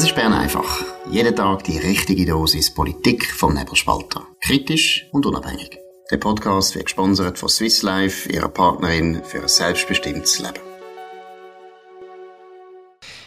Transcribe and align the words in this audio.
Das 0.00 0.08
ist 0.08 0.16
Bern 0.16 0.32
einfach. 0.32 0.82
Jeden 1.10 1.36
Tag 1.36 1.62
die 1.64 1.76
richtige 1.76 2.24
Dosis 2.24 2.72
Politik 2.72 3.26
vom 3.26 3.52
Nebelspalter. 3.52 4.26
Kritisch 4.40 5.06
und 5.12 5.26
unabhängig. 5.26 5.78
Der 6.10 6.16
Podcast 6.16 6.74
wird 6.74 6.86
gesponsert 6.86 7.38
von 7.38 7.50
Swiss 7.50 7.82
Life, 7.82 8.26
ihrer 8.32 8.48
Partnerin 8.48 9.22
für 9.22 9.42
ein 9.42 9.48
selbstbestimmtes 9.48 10.38
Leben. 10.38 10.60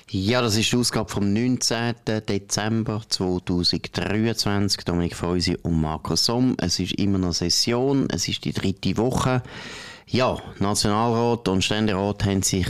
Ja, 0.09 0.41
das 0.41 0.57
ist 0.57 0.71
die 0.71 0.77
Ausgabe 0.77 1.11
vom 1.11 1.31
19. 1.31 1.93
Dezember 2.27 3.03
2023. 3.07 4.83
Dominik 4.83 5.15
Feusi 5.15 5.55
und 5.61 5.79
Markus 5.79 6.25
Somm. 6.25 6.55
Es 6.57 6.79
ist 6.79 6.93
immer 6.93 7.19
noch 7.19 7.33
Session. 7.33 8.07
Es 8.09 8.27
ist 8.27 8.45
die 8.45 8.53
dritte 8.53 8.97
Woche. 8.97 9.43
Ja, 10.07 10.39
Nationalrat 10.57 11.47
und 11.49 11.63
Ständerat 11.63 12.25
haben 12.25 12.41
sich 12.41 12.65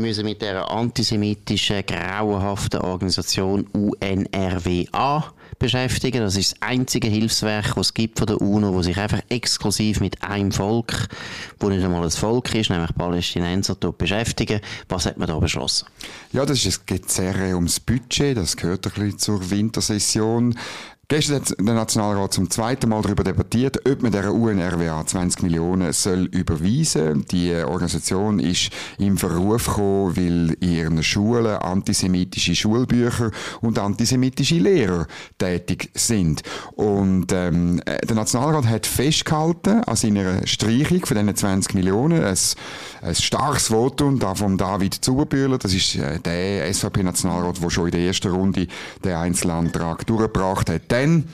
müssen 0.00 0.24
mit 0.24 0.42
der 0.42 0.70
antisemitischen, 0.70 1.84
grauenhaften 1.86 2.80
Organisation 2.80 3.66
UNRWA 3.72 5.32
beschäftigen. 5.58 6.20
Das 6.20 6.36
ist 6.36 6.52
das 6.52 6.62
einzige 6.62 7.08
Hilfswerk, 7.08 7.74
das 7.74 7.90
es 7.90 7.94
gibt 7.94 8.18
von 8.18 8.26
der 8.28 8.40
UNO, 8.40 8.72
wo 8.72 8.82
sich 8.82 8.96
einfach 8.96 9.20
exklusiv 9.28 10.00
mit 10.00 10.22
einem 10.22 10.52
Volk, 10.52 11.08
wo 11.58 11.68
nicht 11.68 11.84
einmal 11.84 12.04
ein 12.04 12.10
Volk 12.10 12.54
ist, 12.54 12.70
nämlich 12.70 12.94
Palästinenser, 12.94 13.74
beschäftigen. 13.74 14.60
Was 14.88 15.06
hat 15.06 15.18
man 15.18 15.26
da 15.26 15.38
beschlossen? 15.38 15.86
Ja, 16.32 16.46
das 16.46 16.64
ist 16.64 16.86
geht 16.86 17.10
sehr 17.10 17.34
ums 17.54 17.80
Budget. 17.80 18.36
Das 18.36 18.56
gehört 18.56 18.86
ein 18.86 18.92
bisschen 18.92 19.18
zur 19.18 19.50
Wintersession. 19.50 20.56
Gestern 21.10 21.40
hat 21.40 21.56
der 21.58 21.74
Nationalrat 21.74 22.32
zum 22.32 22.48
zweiten 22.50 22.88
Mal 22.88 23.02
darüber 23.02 23.24
debattiert, 23.24 23.84
ob 23.84 24.00
man 24.00 24.12
der 24.12 24.32
UNRWA 24.32 25.04
20 25.04 25.42
Millionen 25.42 25.92
soll 25.92 26.26
überweisen. 26.26 27.24
Die 27.32 27.52
Organisation 27.52 28.38
ist 28.38 28.70
im 28.96 29.18
Verruf 29.18 29.66
gekommen, 29.66 30.16
weil 30.16 30.56
in 30.60 30.72
ihren 30.72 31.02
Schulen 31.02 31.56
antisemitische 31.56 32.54
Schulbücher 32.54 33.32
und 33.60 33.80
antisemitische 33.80 34.60
Lehrer 34.60 35.08
tätig 35.36 35.90
sind. 35.94 36.44
Und 36.76 37.32
ähm, 37.32 37.82
der 37.84 38.14
Nationalrat 38.14 38.66
hat 38.66 38.86
festgehalten 38.86 39.82
an 39.82 39.96
seiner 39.96 40.46
Streichung 40.46 41.04
von 41.04 41.16
diesen 41.16 41.34
20 41.34 41.74
Millionen 41.74 42.22
ein, 42.22 42.38
ein 43.02 43.14
starkes 43.16 43.66
Votum 43.66 44.20
da 44.20 44.36
von 44.36 44.56
David 44.56 44.94
Zuberbühler. 44.94 45.58
Das 45.58 45.74
ist 45.74 45.96
äh, 45.96 46.20
der 46.20 46.72
SVP-Nationalrat, 46.72 47.60
der 47.60 47.70
schon 47.70 47.86
in 47.86 47.90
der 47.90 48.00
ersten 48.02 48.30
Runde 48.30 48.68
den 49.02 49.14
Einzelantrag 49.14 50.06
durchgebracht 50.06 50.70
hat 50.70 50.99
dann 51.00 51.24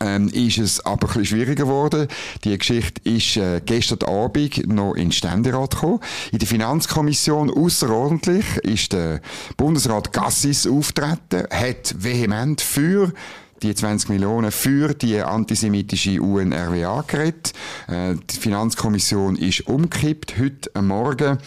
ähm, 0.00 0.28
ist 0.28 0.58
es 0.58 0.84
aber 0.84 1.14
ein 1.14 1.24
schwieriger 1.24 1.54
geworden. 1.54 2.08
Die 2.42 2.56
Geschichte 2.56 3.00
ist 3.08 3.36
äh, 3.36 3.60
gestern 3.64 4.02
Abend 4.08 4.66
noch 4.66 4.94
in 4.94 5.04
den 5.04 5.12
Ständerat 5.12 5.72
gekommen. 5.72 6.00
In 6.32 6.38
der 6.38 6.48
Finanzkommission 6.48 7.50
außerordentlich 7.50 8.44
ist 8.62 8.92
der 8.92 9.20
Bundesrat 9.56 10.12
Gassis 10.12 10.66
auftreten, 10.66 11.46
hat 11.50 11.94
vehement 11.98 12.60
für 12.60 13.12
die 13.64 13.74
20 13.74 14.10
Millionen 14.10 14.52
für 14.52 14.92
die 14.92 15.20
antisemitische 15.20 16.20
UNRWA 16.20 17.02
geredet. 17.06 17.52
Äh, 17.88 18.14
die 18.30 18.36
Finanzkommission 18.36 19.36
ist 19.36 19.66
umgekippt 19.66 20.34
heute 20.38 20.82
Morgen. 20.82 21.38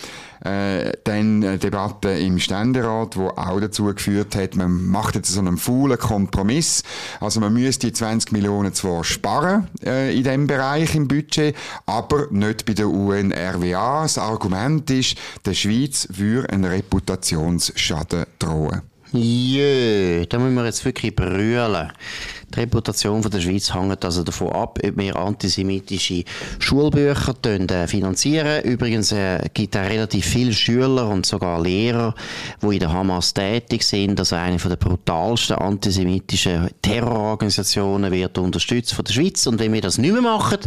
Äh, 0.44 0.94
dann 1.04 1.44
eine 1.44 1.58
Debatte 1.58 2.10
im 2.10 2.40
Ständerat, 2.40 3.18
wo 3.18 3.30
auch 3.30 3.60
dazu 3.60 3.86
geführt 3.86 4.36
hat, 4.36 4.56
man 4.56 4.88
macht 4.88 5.16
jetzt 5.16 5.30
so 5.30 5.40
einen 5.40 5.58
faulen 5.58 5.98
Kompromiss. 5.98 6.84
Also 7.20 7.40
man 7.40 7.54
müsste 7.54 7.88
die 7.88 7.94
20 7.94 8.32
Millionen 8.32 8.74
zwar 8.74 9.04
sparen 9.04 9.68
äh, 9.84 10.16
in 10.16 10.24
dem 10.24 10.48
Bereich 10.48 10.96
im 10.96 11.08
Budget, 11.08 11.56
aber 11.86 12.28
nicht 12.32 12.66
bei 12.66 12.74
der 12.74 12.90
UNRWA. 12.90 14.04
Das 14.04 14.18
Argument 14.18 14.90
ist, 14.90 15.18
der 15.46 15.54
Schweiz 15.54 16.08
würde 16.12 16.50
einen 16.50 16.66
Reputationsschaden 16.66 18.26
drohen. 18.40 18.82
Jö, 19.14 20.26
da 20.28 20.38
müssen 20.38 20.56
wir 20.56 20.66
jetzt 20.66 20.84
wirklich 20.84 21.16
brüllen. 21.16 21.92
Die 22.54 22.60
Reputation 22.60 23.22
von 23.22 23.32
der 23.32 23.40
Schweiz 23.40 23.74
hängt 23.74 24.04
also 24.04 24.24
davon 24.24 24.50
ab, 24.50 24.80
ob 24.84 24.98
wir 24.98 25.16
antisemitische 25.16 26.24
Schulbücher 26.60 27.36
äh, 27.46 27.88
finanzieren. 27.88 28.64
Übrigens 28.64 29.14
äh, 29.14 29.40
gibt 29.54 29.76
es 29.76 29.82
relativ 29.82 30.26
viele 30.26 30.52
Schüler 30.52 31.08
und 31.08 31.26
sogar 31.26 31.62
Lehrer, 31.62 32.16
die 32.62 32.74
in 32.74 32.80
der 32.80 32.92
Hamas 32.92 33.34
tätig 33.34 33.84
sind. 33.84 34.20
Also 34.20 34.36
eine 34.36 34.60
von 34.60 34.70
der 34.70 34.78
brutalsten 34.78 35.58
antisemitischen 35.58 36.70
Terrororganisationen 36.82 38.12
wird 38.12 38.38
unterstützt 38.38 38.94
von 38.94 39.06
der 39.06 39.14
Schweiz. 39.14 39.48
Und 39.48 39.60
wenn 39.60 39.72
wir 39.72 39.82
das 39.82 39.98
nicht 39.98 40.14
mehr 40.14 40.22
machen, 40.22 40.60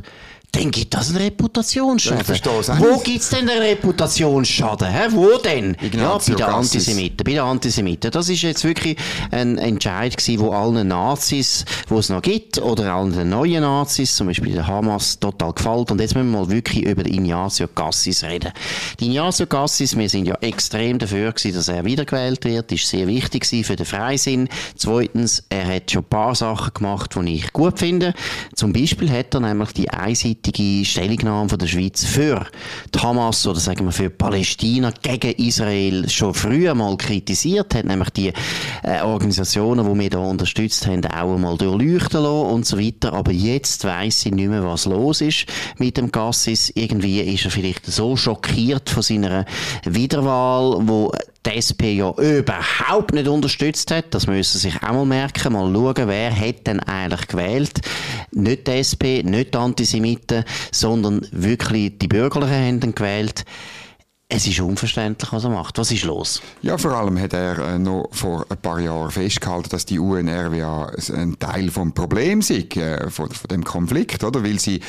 dann 0.52 0.70
gibt 0.70 0.94
das 0.94 1.10
einen 1.10 1.18
Reputationsschaden. 1.18 2.38
Wo 2.78 2.98
gibt 2.98 3.20
es 3.20 3.28
denn 3.28 3.48
einen 3.48 3.62
Reputationsschaden? 3.62 4.88
Hä? 4.88 5.06
Wo 5.10 5.38
denn? 5.38 5.76
Ignazio 5.80 6.36
ja, 6.36 6.46
bei 6.46 6.52
den 6.52 6.60
Antisemiten. 6.60 7.16
Bei 7.24 7.32
den 7.32 7.40
Antisemiten. 7.40 8.10
Das 8.10 8.28
ist 8.28 8.42
jetzt 8.42 8.64
wirklich 8.64 8.96
ein 9.30 9.58
Entscheid 9.58 10.16
gewesen, 10.16 10.40
wo 10.40 10.50
allen 10.50 10.88
Nazis, 10.88 11.64
wo 11.88 11.98
es 11.98 12.08
noch 12.08 12.22
gibt, 12.22 12.58
oder 12.58 12.92
allen 12.92 13.28
neuen 13.28 13.62
Nazis, 13.62 14.16
zum 14.16 14.26
Beispiel 14.26 14.54
der 14.54 14.66
Hamas, 14.66 15.20
total 15.20 15.52
gefällt. 15.52 15.92
Und 15.92 16.00
jetzt 16.00 16.16
müssen 16.16 16.32
wir 16.32 16.40
mal 16.40 16.50
wirklich 16.50 16.84
über 16.84 17.06
Ignazio 17.06 17.68
Cassis 17.68 18.24
reden. 18.24 18.52
Die 18.98 19.06
Ignazio 19.06 19.46
Cassis, 19.46 19.96
wir 19.96 20.08
sind 20.08 20.26
ja 20.26 20.34
extrem 20.40 20.98
dafür 20.98 21.30
gewesen, 21.30 21.54
dass 21.54 21.68
er 21.68 21.84
wiedergewählt 21.84 22.44
wird. 22.44 22.72
Das 22.72 22.80
ist 22.80 22.88
sehr 22.88 23.06
wichtig 23.06 23.44
gewesen 23.44 23.64
für 23.64 23.76
den 23.76 23.86
Freisinn. 23.86 24.48
Zweitens, 24.74 25.44
er 25.48 25.76
hat 25.76 25.90
schon 25.92 26.02
ein 26.02 26.08
paar 26.08 26.34
Sachen 26.34 26.74
gemacht, 26.74 27.14
die 27.14 27.34
ich 27.36 27.52
gut 27.52 27.78
finde. 27.78 28.14
Zum 28.56 28.72
Beispiel 28.72 29.10
hat 29.10 29.32
er 29.32 29.40
nämlich 29.40 29.72
die 29.72 29.90
einseitige 29.90 30.39
eindeutige 30.40 30.84
Stellungnahme 30.84 31.48
von 31.48 31.58
der 31.58 31.66
Schweiz 31.66 32.04
für 32.04 32.46
die 32.94 32.98
Hamas 32.98 33.46
oder 33.46 33.60
sagen 33.60 33.84
wir 33.84 33.92
für 33.92 34.08
Palästina 34.08 34.90
gegen 35.02 35.32
Israel 35.32 36.08
schon 36.08 36.32
früher 36.32 36.74
mal 36.74 36.96
kritisiert, 36.96 37.74
hat 37.74 37.84
nämlich 37.84 38.10
die 38.10 38.32
äh, 38.82 39.02
Organisationen, 39.02 39.92
die 39.92 40.00
wir 40.00 40.10
da 40.10 40.18
unterstützt 40.18 40.86
haben, 40.86 41.04
auch 41.04 41.34
einmal 41.34 41.58
durchleuchten 41.58 42.22
lassen 42.22 42.54
und 42.54 42.66
so 42.66 42.78
weiter. 42.78 43.12
Aber 43.12 43.32
jetzt 43.32 43.84
weiss 43.84 44.24
ich 44.24 44.32
nicht 44.32 44.48
mehr, 44.48 44.64
was 44.64 44.86
los 44.86 45.20
ist 45.20 45.44
mit 45.78 45.98
dem 45.98 46.10
Gassis. 46.10 46.72
Irgendwie 46.74 47.20
ist 47.20 47.44
er 47.44 47.50
vielleicht 47.50 47.84
so 47.84 48.16
schockiert 48.16 48.88
von 48.88 49.02
seiner 49.02 49.44
Wiederwahl, 49.84 50.76
wo 50.88 51.12
die 51.46 51.56
SP 51.56 51.96
ja 51.96 52.12
überhaupt 52.12 53.14
nicht 53.14 53.26
unterstützt 53.26 53.90
hat. 53.90 54.12
Das 54.12 54.26
müssen 54.26 54.58
Sie 54.58 54.70
sich 54.70 54.82
auch 54.82 54.92
mal 54.92 55.06
merken. 55.06 55.52
Mal 55.52 55.72
schauen, 55.72 56.08
wer 56.08 56.38
hat 56.38 56.66
denn 56.66 56.80
eigentlich 56.80 57.26
gewählt. 57.28 57.80
Nicht 58.32 58.66
die 58.66 58.72
SP, 58.84 59.22
nicht 59.24 59.54
die 59.54 59.58
Antisemiten, 59.58 60.44
sondern 60.70 61.26
wirklich 61.32 61.98
die 61.98 62.08
Bürgerlichen 62.08 62.82
haben 62.82 62.94
gewählt. 62.94 63.44
Es 64.32 64.46
ist 64.46 64.60
unverständlich, 64.60 65.32
was 65.32 65.42
er 65.42 65.50
macht. 65.50 65.76
Was 65.78 65.90
ist 65.90 66.04
los? 66.04 66.40
Ja, 66.62 66.78
vor 66.78 66.92
allem 66.92 67.18
hat 67.18 67.32
er 67.32 67.58
äh, 67.58 67.78
noch 67.80 68.10
vor 68.12 68.46
ein 68.48 68.58
paar 68.58 68.78
Jahren 68.78 69.10
festgehalten, 69.10 69.70
dass 69.70 69.86
die 69.86 69.98
UNRWA 69.98 70.92
ein 71.16 71.36
Teil 71.40 71.68
vom 71.68 71.92
Problem 71.92 72.40
sei, 72.40 72.68
äh, 72.76 73.10
von, 73.10 73.28
von, 73.28 73.48
dem 73.50 73.64
Konflikt, 73.64 74.22
oder? 74.22 74.44
Weil 74.44 74.60
sie, 74.60 74.82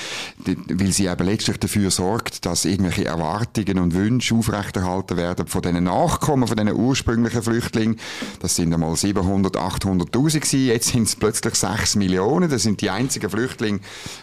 weil 0.46 0.92
sie 0.92 1.08
eben 1.08 1.26
letztlich 1.26 1.58
dafür 1.58 1.90
sorgt, 1.90 2.46
dass 2.46 2.66
irgendwelche 2.66 3.06
Erwartungen 3.06 3.80
und 3.80 3.96
Wünsche 3.96 4.36
aufrechterhalten 4.36 5.18
werden 5.18 5.48
von 5.48 5.64
diesen 5.64 5.86
Nachkommen, 5.86 6.48
von 6.48 6.56
diesen 6.56 6.76
ursprünglichen 6.76 7.42
Flüchtlingen. 7.42 8.00
Das 8.42 8.56
sind 8.56 8.72
einmal 8.72 8.96
700, 8.96 9.58
800.000 9.58 10.34
gewesen. 10.34 10.66
Jetzt 10.68 10.90
sind 10.90 11.08
es 11.08 11.16
plötzlich 11.16 11.56
6 11.56 11.96
Millionen. 11.96 12.48
Das 12.48 12.62
sind 12.62 12.80
die 12.80 12.92
einzigen 12.92 13.32
Flüchtlinge, 13.32 13.80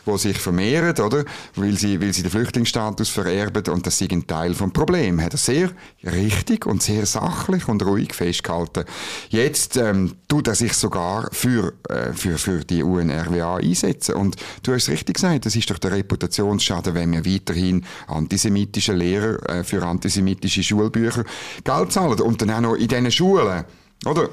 die 0.06 0.18
sich 0.18 0.38
vermehren, 0.38 0.96
oder? 1.00 1.24
Weil 1.56 1.76
sie, 1.76 2.00
weil 2.00 2.12
sie 2.12 2.22
den 2.22 2.30
Flüchtlingsstatus 2.30 3.08
vererben 3.08 3.64
und 3.72 3.84
das 3.84 4.00
ist 4.00 4.12
ein 4.12 4.24
Teil 4.24 4.54
vom 4.54 4.72
Problem. 4.72 5.07
Problem 5.08 5.24
hat 5.24 5.32
er 5.32 5.38
sehr 5.38 5.70
richtig 6.04 6.66
und 6.66 6.82
sehr 6.82 7.06
sachlich 7.06 7.66
und 7.68 7.82
ruhig 7.82 8.14
festgehalten. 8.14 8.84
Jetzt 9.30 9.76
ähm, 9.76 10.16
tut 10.28 10.48
er 10.48 10.54
sich 10.54 10.74
sogar 10.74 11.30
für, 11.32 11.72
äh, 11.88 12.12
für, 12.12 12.36
für 12.36 12.64
die 12.64 12.82
UNRWA 12.82 13.56
einsetzen. 13.56 14.14
Und 14.16 14.36
du 14.62 14.74
hast 14.74 14.84
es 14.84 14.90
richtig 14.90 15.16
gesagt, 15.16 15.46
das 15.46 15.56
ist 15.56 15.70
doch 15.70 15.78
der 15.78 15.92
Reputationsschaden, 15.92 16.94
wenn 16.94 17.12
wir 17.12 17.24
weiterhin 17.24 17.84
antisemitische 18.06 18.92
Lehrer 18.92 19.48
äh, 19.48 19.64
für 19.64 19.82
antisemitische 19.82 20.62
Schulbücher 20.62 21.24
Geld 21.64 21.92
zahlen. 21.92 22.20
Und 22.20 22.42
dann 22.42 22.50
auch 22.50 22.60
noch 22.60 22.74
in 22.74 22.88
diesen 22.88 23.10
Schulen. 23.10 23.64
Oder? 24.04 24.28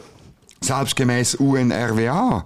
Selbst 0.65 0.95
gemäß 0.95 1.35
UNRWA 1.35 2.43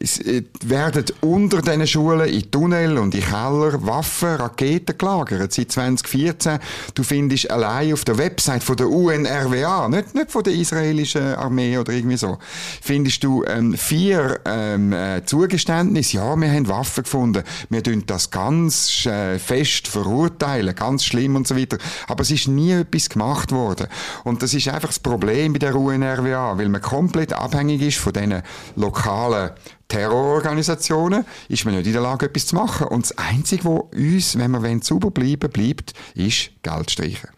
äh, 0.00 0.42
werden 0.64 1.04
unter 1.20 1.60
diesen 1.60 1.86
Schulen 1.86 2.28
in 2.28 2.50
Tunnel 2.50 2.96
und 2.96 3.14
in 3.14 3.22
Keller 3.22 3.84
Waffen, 3.84 4.36
Raketen 4.36 4.96
gelagert. 4.96 5.52
Seit 5.52 5.72
2014. 5.72 6.60
Du 6.94 7.02
findest 7.02 7.50
allein 7.50 7.92
auf 7.92 8.06
der 8.06 8.16
Website 8.16 8.62
von 8.62 8.76
der 8.76 8.88
UNRWA, 8.88 9.88
nicht, 9.90 10.14
nicht 10.14 10.30
von 10.30 10.42
der 10.44 10.54
israelischen 10.54 11.34
Armee 11.34 11.76
oder 11.76 11.92
irgendwie 11.92 12.16
so, 12.16 12.38
findest 12.80 13.22
du 13.22 13.44
ähm, 13.44 13.74
vier 13.74 14.40
ähm, 14.46 14.94
äh, 14.94 15.22
Zugeständnisse. 15.26 16.16
Ja, 16.16 16.36
wir 16.36 16.50
haben 16.50 16.68
Waffen 16.68 17.04
gefunden. 17.04 17.42
Wir 17.68 17.82
tun 17.82 18.04
das 18.06 18.30
ganz 18.30 19.04
äh, 19.04 19.38
fest 19.38 19.88
verurteilen, 19.88 20.74
ganz 20.74 21.04
schlimm 21.04 21.36
und 21.36 21.46
so 21.46 21.54
weiter. 21.54 21.76
Aber 22.06 22.22
es 22.22 22.30
ist 22.30 22.48
nie 22.48 22.72
etwas 22.72 23.10
gemacht 23.10 23.52
worden. 23.52 23.88
Und 24.24 24.42
das 24.42 24.54
ist 24.54 24.68
einfach 24.68 24.88
das 24.88 25.00
Problem 25.00 25.52
bei 25.52 25.58
der 25.58 25.76
UNRWA, 25.76 26.56
weil 26.56 26.70
man 26.70 26.80
komplett 26.80 27.34
abhängig 27.34 27.57
ist 27.58 27.98
von 27.98 28.12
diesen 28.12 28.42
lokalen 28.76 29.50
Terrororganisationen 29.88 31.24
ist 31.48 31.64
man 31.64 31.74
nicht 31.74 31.86
in 31.86 31.94
der 31.94 32.02
Lage, 32.02 32.26
etwas 32.26 32.46
zu 32.46 32.54
machen. 32.54 32.88
Und 32.88 33.06
das 33.06 33.16
Einzige, 33.16 33.64
was 33.64 33.82
uns, 33.96 34.38
wenn 34.38 34.50
wir 34.50 34.80
sauber 34.82 35.10
bleiben 35.10 35.50
bleibt, 35.50 35.94
ist 36.14 36.50
Geld 36.62 36.90
streichen. 36.90 37.30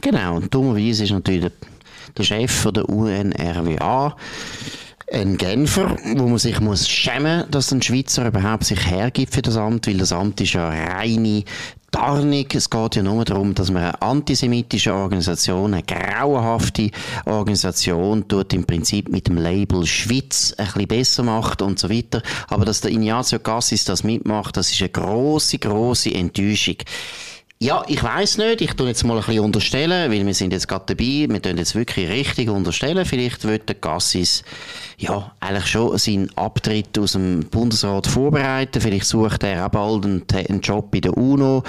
Genau, 0.00 0.36
und 0.36 0.52
dummerweise 0.52 1.04
ist 1.04 1.10
natürlich 1.10 1.52
der 2.16 2.22
Chef 2.22 2.66
der 2.72 2.88
UNRWA, 2.88 4.16
ein 5.12 5.36
Genfer, 5.36 5.96
wo 6.16 6.26
man 6.26 6.38
sich 6.38 6.58
muss 6.60 6.88
schämen, 6.88 7.44
dass 7.50 7.70
ein 7.70 7.82
Schweizer 7.82 8.26
überhaupt 8.26 8.64
sich 8.64 8.90
hergibt 8.90 9.34
für 9.34 9.42
das 9.42 9.58
Amt, 9.58 9.86
weil 9.86 9.98
das 9.98 10.12
Amt 10.12 10.40
ist 10.40 10.54
ja 10.54 10.68
reine 10.68 11.44
Tarnung. 11.92 12.46
Es 12.52 12.68
geht 12.68 12.96
ja 12.96 13.02
nur 13.02 13.24
darum, 13.24 13.54
dass 13.54 13.70
man 13.70 13.82
eine 13.84 14.02
antisemitische 14.02 14.92
Organisation, 14.92 15.74
eine 15.74 15.84
grauenhafte 15.84 16.90
Organisation, 17.26 18.26
tut 18.26 18.52
im 18.54 18.64
Prinzip 18.64 19.08
mit 19.08 19.28
dem 19.28 19.36
Label 19.36 19.86
Schweiz 19.86 20.54
ein 20.56 20.66
bisschen 20.66 20.88
besser 20.88 21.22
macht 21.22 21.62
und 21.62 21.78
so 21.78 21.88
weiter. 21.88 22.22
Aber 22.48 22.64
dass 22.64 22.80
der 22.80 22.90
Ignazio 22.90 23.38
Cassis 23.38 23.84
das 23.84 24.02
mitmacht, 24.02 24.56
das 24.56 24.72
ist 24.72 24.80
eine 24.80 24.88
große, 24.88 25.58
große 25.58 26.12
Enttäuschung. 26.12 26.76
Ja, 27.62 27.84
ich 27.86 28.02
weiß 28.02 28.38
nicht. 28.38 28.60
Ich 28.60 28.72
tue 28.72 28.88
jetzt 28.88 29.04
mal 29.04 29.16
ein 29.16 29.24
bisschen 29.24 29.44
unterstellen, 29.44 30.10
weil 30.10 30.26
wir 30.26 30.34
sind 30.34 30.52
jetzt 30.52 30.66
gerade 30.66 30.84
dabei. 30.84 31.28
Wir 31.30 31.40
tun 31.40 31.58
jetzt 31.58 31.76
wirklich 31.76 32.10
richtig 32.10 32.50
unterstellen. 32.50 33.04
Vielleicht 33.04 33.44
wird 33.44 33.68
der 33.68 33.76
Gassis 33.76 34.42
ja 34.98 35.30
eigentlich 35.38 35.68
schon 35.68 35.96
seinen 35.96 36.36
Abtritt 36.36 36.98
aus 36.98 37.12
dem 37.12 37.46
Bundesrat 37.48 38.08
vorbereiten. 38.08 38.80
Vielleicht 38.80 39.06
sucht 39.06 39.44
er 39.44 39.64
auch 39.64 39.70
bald 39.70 40.04
einen, 40.04 40.24
einen 40.32 40.60
Job 40.60 40.90
bei 40.90 40.98
der 40.98 41.16
UNO, 41.16 41.62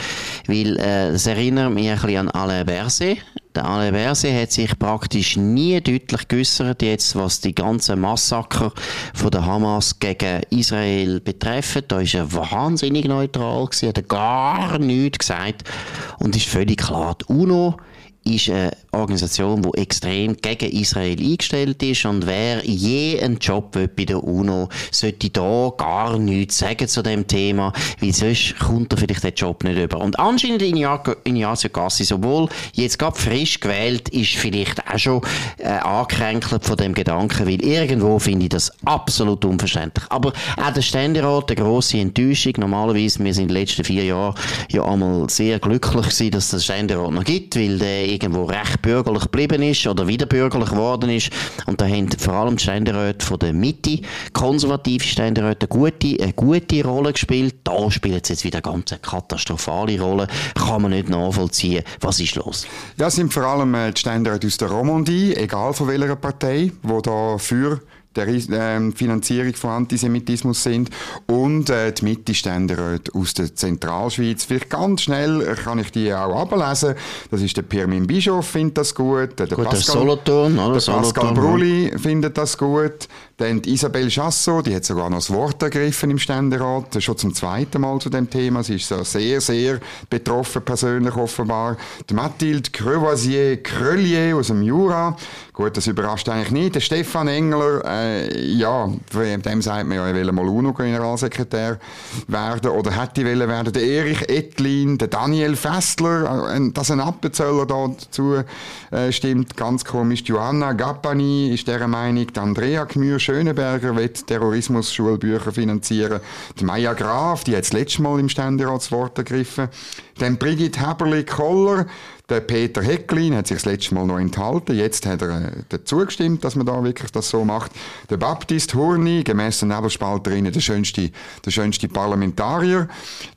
weil 0.48 0.80
äh, 0.80 1.10
es 1.10 1.28
erinnert 1.28 1.72
mich 1.72 1.88
ein 1.88 2.00
bisschen 2.02 2.28
an 2.28 2.30
Alain 2.32 2.66
Berset. 2.66 3.20
Der 3.56 3.66
Alain 3.66 3.94
Berset 3.94 4.34
hat 4.34 4.52
sich 4.52 4.80
praktisch 4.80 5.38
nie 5.38 5.80
deutlich 5.80 6.28
geäußert, 6.28 6.82
jetzt 6.82 7.16
was 7.16 7.40
die 7.40 7.54
ganzen 7.54 8.00
Massaker 8.00 8.74
von 9.14 9.30
der 9.30 9.46
Hamas 9.46 10.00
gegen 10.00 10.42
Israel 10.50 11.20
betreffen. 11.20 11.84
Da 11.88 12.00
ist 12.00 12.16
er 12.16 12.34
wahnsinnig 12.34 13.06
neutral 13.06 13.68
gewesen, 13.68 13.90
hat 13.90 14.10
gar 14.10 14.80
nichts 14.80 15.20
gesagt. 15.20 15.70
Und 16.18 16.36
ist 16.36 16.48
völlig 16.48 16.80
klar, 16.80 17.16
die 17.22 17.32
UNO 17.32 17.78
ist 18.24 18.50
eine 18.50 18.72
Organisation, 18.92 19.62
die 19.62 19.82
extrem 19.82 20.38
gegen 20.38 20.72
Israel 20.72 21.20
eingestellt 21.20 21.82
ist 21.84 22.06
und 22.06 22.26
wer 22.26 22.64
je 22.66 23.20
einen 23.22 23.38
Job 23.38 23.76
will 23.76 23.88
bei 23.88 24.06
der 24.06 24.24
UNO, 24.24 24.70
sollte 24.92 25.30
da 25.30 25.74
gar 25.78 26.18
nichts 26.18 26.60
sagen 26.60 26.88
zu 26.88 27.02
dem 27.02 27.28
Thema, 27.28 27.74
weil 28.00 28.14
sonst 28.14 28.58
kommt 28.60 28.94
er 28.94 29.00
vielleicht 29.00 29.24
den 29.24 29.34
Job 29.34 29.64
nicht 29.64 29.78
über. 29.78 30.00
Und 30.00 30.20
anscheinend 30.20 30.62
Ignazio 30.62 31.70
Cassis, 31.70 32.12
obwohl 32.12 32.48
jetzt 32.74 33.00
gerade 33.00 33.20
frisch 33.20 33.60
gewählt, 33.60 34.10
ist 34.10 34.36
vielleicht 34.36 34.88
auch 34.88 34.98
schon 34.98 35.22
äh, 35.58 35.70
angekränkelt 35.70 36.64
von 36.64 36.78
dem 36.78 36.94
Gedanken, 36.94 37.48
weil 37.48 37.64
irgendwo 37.64 38.20
finde 38.20 38.46
ich 38.46 38.50
das 38.50 38.72
absolut 38.86 39.44
unverständlich. 39.44 40.06
Aber 40.10 40.34
auch 40.58 40.74
der 40.74 40.82
Ständerat, 40.82 41.50
eine 41.50 41.62
grosse 41.62 41.98
Enttäuschung. 41.98 42.54
Normalerweise, 42.58 43.24
wir 43.24 43.34
sind 43.34 43.44
in 43.44 43.48
den 43.50 43.58
letzten 43.58 43.84
vier 43.84 44.06
Jahren 44.06 44.36
ja 44.72 44.84
einmal 44.84 45.30
sehr 45.30 45.60
glücklich 45.60 46.06
gewesen, 46.06 46.32
dass 46.32 46.46
es 46.46 46.52
den 46.52 46.60
Ständerat 46.62 47.12
noch 47.12 47.24
gibt, 47.24 47.56
weil 47.56 47.80
der 47.80 48.13
irgendwo 48.14 48.46
recht 48.46 48.82
bürgerlich 48.82 49.24
geblieben 49.24 49.62
ist 49.64 49.86
oder 49.88 50.08
wieder 50.08 50.26
bürgerlich 50.26 50.70
geworden 50.70 51.10
ist. 51.10 51.30
Und 51.66 51.82
da 51.82 51.88
haben 51.88 52.10
vor 52.12 52.34
allem 52.34 52.58
die 52.58 52.64
Ständeräte 52.64 53.26
von 53.26 53.40
der 53.40 53.54
Mitte, 53.54 54.00
konservative 54.34 55.04
Ständeräte, 55.04 55.68
eine 55.70 55.92
gute, 55.92 56.24
eine 56.24 56.34
gute 56.34 56.84
Rolle 56.84 57.14
gespielt. 57.14 57.56
Da 57.64 57.90
spielt 57.92 58.24
es 58.24 58.30
jetzt 58.30 58.44
wieder 58.44 58.58
eine 58.64 58.74
ganz 58.74 58.96
katastrophale 59.02 60.00
Rolle. 60.00 60.28
Kann 60.56 60.82
man 60.82 60.92
nicht 60.92 61.10
nachvollziehen. 61.10 61.84
Was 62.02 62.20
ist 62.20 62.36
los? 62.36 62.66
Ja, 62.98 63.08
es 63.08 63.16
sind 63.16 63.34
vor 63.34 63.44
allem 63.44 63.74
äh, 63.76 63.92
die 63.92 64.00
Ständeräte 64.00 64.48
aus 64.48 64.58
der 64.58 64.70
Romandie, 64.70 65.36
egal 65.36 65.74
von 65.74 65.88
welcher 65.88 66.16
Partei, 66.16 66.72
die 66.84 67.02
da 67.02 67.38
für 67.38 67.82
der 68.16 68.28
äh, 68.28 68.92
Finanzierung 68.92 69.54
von 69.56 69.72
Antisemitismus 69.72 70.64
sind 70.64 70.90
und 71.28 71.70
äh, 71.70 71.92
die 71.92 72.06
Mitte-Ständeräte 72.06 73.14
aus 73.16 73.34
der 73.34 73.54
Zentralschweiz. 73.54 74.46
Vielleicht 74.46 74.70
ganz 74.70 75.04
schnell 75.04 75.56
kann 75.64 75.80
ich 75.80 75.92
die 75.92 76.14
auch 76.14 76.36
ablesen. 76.42 76.96
Das 77.32 77.42
ist 77.42 77.58
der 77.58 77.64
Pirmin 77.64 78.08
Bischof 78.08 78.46
findet 78.46 78.78
das 78.78 78.96
gut, 78.96 79.40
der, 79.40 79.48
gut, 79.48 79.66
Pascal, 79.66 79.72
der 79.72 79.82
Solothurn, 79.82 80.60
oder? 80.60 80.80
Der 80.80 80.92
Pascal 80.92 81.34
Brulli 81.34 81.92
findet 81.98 82.38
das 82.38 82.58
gut, 82.58 83.08
dann 83.38 83.62
die 83.62 83.74
Isabelle 83.74 84.10
Chassot, 84.10 84.68
die 84.68 84.76
hat 84.76 84.86
sogar 84.86 85.10
noch 85.10 85.18
das 85.18 85.32
Wort 85.32 85.62
ergriffen 85.62 86.12
im 86.12 86.20
Ständerat, 86.20 87.02
schon 87.02 87.18
zum 87.18 87.34
zweiten 87.34 87.82
Mal 87.82 88.00
zu 88.00 88.10
dem 88.10 88.30
Thema. 88.30 88.64
Sie 88.64 88.76
ist 88.76 88.88
so 88.88 89.04
sehr, 89.04 89.42
sehr 89.42 89.80
betroffen 90.10 90.62
persönlich 90.62 91.16
offenbar. 91.16 91.78
Die 92.10 92.14
Mathilde 92.14 92.70
Crevoisier-Cröllier 92.70 94.36
aus 94.36 94.48
dem 94.48 94.62
Jura, 94.62 95.18
gut, 95.54 95.78
das 95.78 95.88
überrascht 95.88 96.28
eigentlich 96.30 96.52
nicht. 96.52 96.76
Der 96.76 96.80
Stefan 96.80 97.28
Engler, 97.28 97.84
äh, 97.86 98.42
ja, 98.52 98.92
dem 99.14 99.62
sagt 99.62 99.88
man 99.88 99.98
ja, 99.98 100.08
er 100.08 100.16
will 100.16 100.32
mal 100.32 100.48
UNO-Generalsekretär 100.48 101.80
werden 102.28 102.72
oder 102.72 102.92
hätte 103.00 103.24
wollen 103.24 103.48
werden. 103.48 103.72
Der 103.72 103.84
Erich 103.84 104.28
Ettlin, 104.30 104.98
der 104.98 105.08
Daniel 105.08 105.56
Fessler, 105.56 106.56
äh, 106.56 106.72
dass 106.72 106.90
ein 106.92 107.00
Appenzöller 107.00 107.66
da 107.66 107.88
dazu 107.88 108.44
äh, 108.92 109.12
stimmt, 109.12 109.56
ganz 109.56 109.86
komisch. 109.86 110.24
Joanna 110.26 110.74
Gappani 110.74 111.54
ist 111.54 111.68
der 111.68 111.88
Meinung, 111.88 112.28
die 112.28 112.40
Andrea 112.40 112.86
Gmür 112.86 113.20
Schöneberger 113.20 113.96
wird 113.96 114.26
Terrorismus-Schulbücher 114.28 115.52
finanzieren. 115.52 116.20
Die 116.60 116.66
Maya 116.66 116.94
Graf, 116.94 117.44
die 117.44 117.56
hat 117.56 117.64
das 117.64 117.74
letzte 117.74 118.02
Mal 118.02 118.20
im 118.20 118.30
Ständerat 118.30 118.78
das 118.78 118.92
Wort 118.92 119.18
ergriffen. 119.18 119.70
Dann 120.18 120.38
Brigitte 120.38 120.88
Heberli-Koller, 120.88 121.86
der 122.30 122.40
Peter 122.40 122.82
Hecklin 122.82 123.36
hat 123.36 123.48
sich 123.48 123.58
das 123.58 123.66
letzte 123.66 123.96
Mal 123.96 124.06
noch 124.06 124.18
enthalten. 124.18 124.76
Jetzt 124.76 125.06
hat 125.06 125.22
er 125.22 125.42
äh, 125.42 125.52
dazu 125.70 125.98
gestimmt, 125.98 126.44
dass 126.44 126.56
man 126.56 126.66
da 126.66 126.84
wirklich 126.84 127.12
das 127.12 127.30
so 127.30 127.44
macht. 127.44 127.72
Der 128.10 128.18
Baptist 128.18 128.74
Hurni, 128.74 129.24
gemäss 129.24 129.60
der 129.60 129.70
Nebelspalterinnen, 129.70 130.52
der 130.52 130.62
schönste, 130.62 131.12
der 131.46 131.52
schönste 131.52 131.88
Parlamentarier. 131.90 132.88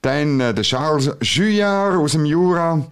Dann 0.03 0.41
äh, 0.41 0.55
der 0.55 0.63
Charles 0.63 1.11
Juillard 1.21 1.97
aus 1.97 2.13
dem 2.13 2.27
Jura. 2.27 2.87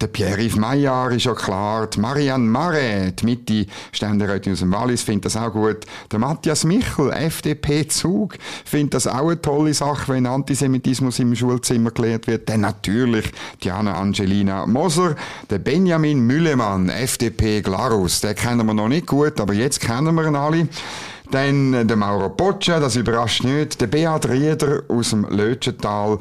Der 0.00 0.06
Pierre-Yves 0.06 0.56
Maillard 0.56 1.12
ist 1.12 1.26
ja 1.26 1.34
klar. 1.34 1.86
Die 1.86 2.00
Marianne 2.00 2.48
Marais, 2.48 3.12
die 3.16 3.26
Mitte-Ständerätin 3.26 4.54
aus 4.54 4.60
dem 4.60 4.72
Wallis, 4.72 5.02
findet 5.02 5.26
das 5.26 5.36
auch 5.36 5.52
gut. 5.52 5.84
Der 6.10 6.18
Matthias 6.18 6.64
Michel, 6.64 7.10
FDP-Zug, 7.10 8.38
findet 8.64 8.94
das 8.94 9.06
auch 9.06 9.28
eine 9.28 9.42
tolle 9.42 9.74
Sache, 9.74 10.10
wenn 10.10 10.24
Antisemitismus 10.24 11.18
im 11.18 11.36
Schulzimmer 11.36 11.90
gelehrt 11.90 12.28
wird. 12.28 12.48
Dann 12.48 12.62
natürlich 12.62 13.30
Diana 13.62 13.92
Angelina 13.92 14.64
Moser. 14.64 15.16
Der 15.50 15.58
Benjamin 15.58 16.20
Müllemann, 16.20 16.88
FDP 16.88 17.60
Glarus, 17.60 18.22
den 18.22 18.34
kennen 18.34 18.66
wir 18.66 18.72
noch 18.72 18.88
nicht 18.88 19.06
gut, 19.06 19.38
aber 19.38 19.52
jetzt 19.52 19.80
kennen 19.80 20.14
wir 20.14 20.26
ihn 20.26 20.36
alle. 20.36 20.68
Dann 21.30 21.86
der 21.86 21.96
Mauro 21.96 22.28
Boccia, 22.28 22.80
das 22.80 22.96
überrascht 22.96 23.44
nicht. 23.44 23.80
Der 23.80 23.86
Beat 23.86 24.28
Rieder 24.28 24.82
aus 24.88 25.10
dem 25.10 25.24
Lötschental. 25.28 26.18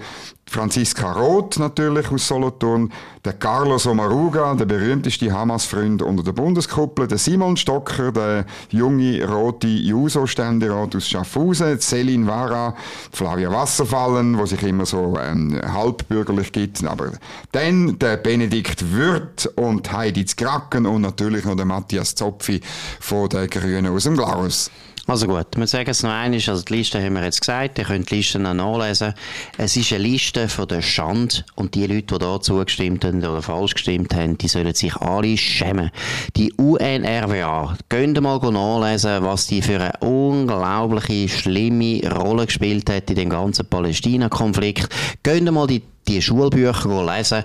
Franziska 0.49 1.11
Roth 1.11 1.59
natürlich 1.59 2.11
aus 2.11 2.27
Solothurn, 2.27 2.91
der 3.23 3.33
Carlos 3.33 3.85
Omaruga, 3.85 4.55
der 4.55 4.65
berühmteste 4.65 5.31
Hamas-Freund 5.31 6.01
unter 6.01 6.23
der 6.23 6.31
Bundeskuppel, 6.31 7.07
der 7.07 7.19
Simon 7.19 7.55
Stocker, 7.55 8.11
der 8.11 8.45
junge 8.69 9.23
rote 9.27 9.67
Juso-Ständerat 9.67 10.95
aus 10.95 11.07
Schaffhausen, 11.07 11.77
Céline 11.77 12.25
Vara, 12.25 12.73
Flavia 13.11 13.51
Wasserfallen, 13.51 14.39
wo 14.39 14.45
sich 14.47 14.63
immer 14.63 14.87
so 14.87 15.19
ähm, 15.21 15.61
halbbürgerlich 15.61 16.51
gibt, 16.51 16.83
aber 16.83 17.11
dann 17.51 17.99
der 17.99 18.17
Benedikt 18.17 18.91
Würth 18.91 19.51
und 19.55 19.91
Heidi 19.91 20.25
Zgracken 20.25 20.87
und 20.87 21.01
natürlich 21.01 21.45
noch 21.45 21.55
der 21.55 21.65
Matthias 21.65 22.15
Zopfi 22.15 22.59
von 22.99 23.29
der 23.29 23.47
Grünen 23.47 23.87
aus 23.87 24.05
dem 24.05 24.15
Glarus. 24.15 24.71
Also 25.09 25.25
gut, 25.25 25.47
wir 25.57 25.65
sagen 25.65 25.89
es 25.89 26.03
noch 26.03 26.11
einmal, 26.11 26.39
also 26.39 26.61
die 26.63 26.75
Liste 26.75 27.03
haben 27.03 27.15
wir 27.15 27.23
jetzt 27.23 27.41
gesagt, 27.41 27.79
ihr 27.79 27.85
könnt 27.85 28.11
die 28.11 28.17
Liste 28.17 28.37
noch 28.37 28.53
nachlesen. 28.53 29.15
Es 29.57 29.75
ist 29.75 29.91
eine 29.91 30.03
Liste 30.03 30.47
von 30.47 30.67
der 30.67 30.83
Schande 30.83 31.43
und 31.55 31.73
die 31.73 31.87
Leute, 31.87 32.13
die 32.13 32.17
da 32.19 32.39
zugestimmt 32.39 33.03
haben 33.03 33.17
oder 33.17 33.41
falsch 33.41 33.73
gestimmt 33.73 34.13
haben, 34.13 34.37
die 34.37 34.47
sollen 34.47 34.71
sich 34.75 34.95
alle 34.97 35.35
schämen. 35.35 35.89
Die 36.37 36.53
UNRWA, 36.53 37.75
könnt 37.89 38.21
mal 38.21 38.37
nachlesen, 38.37 39.23
was 39.23 39.47
die 39.47 39.63
für 39.63 39.81
eine 39.81 39.93
unglaubliche, 39.99 41.27
schlimme 41.27 42.07
Rolle 42.07 42.45
gespielt 42.45 42.87
hat 42.91 43.09
in 43.09 43.15
dem 43.15 43.29
ganzen 43.31 43.65
Palästina-Konflikt. 43.65 44.89
Könnt 45.23 45.51
mal 45.51 45.65
die 45.65 45.81
die 46.09 46.21
Schulbücher 46.21 47.05
lesen. 47.05 47.43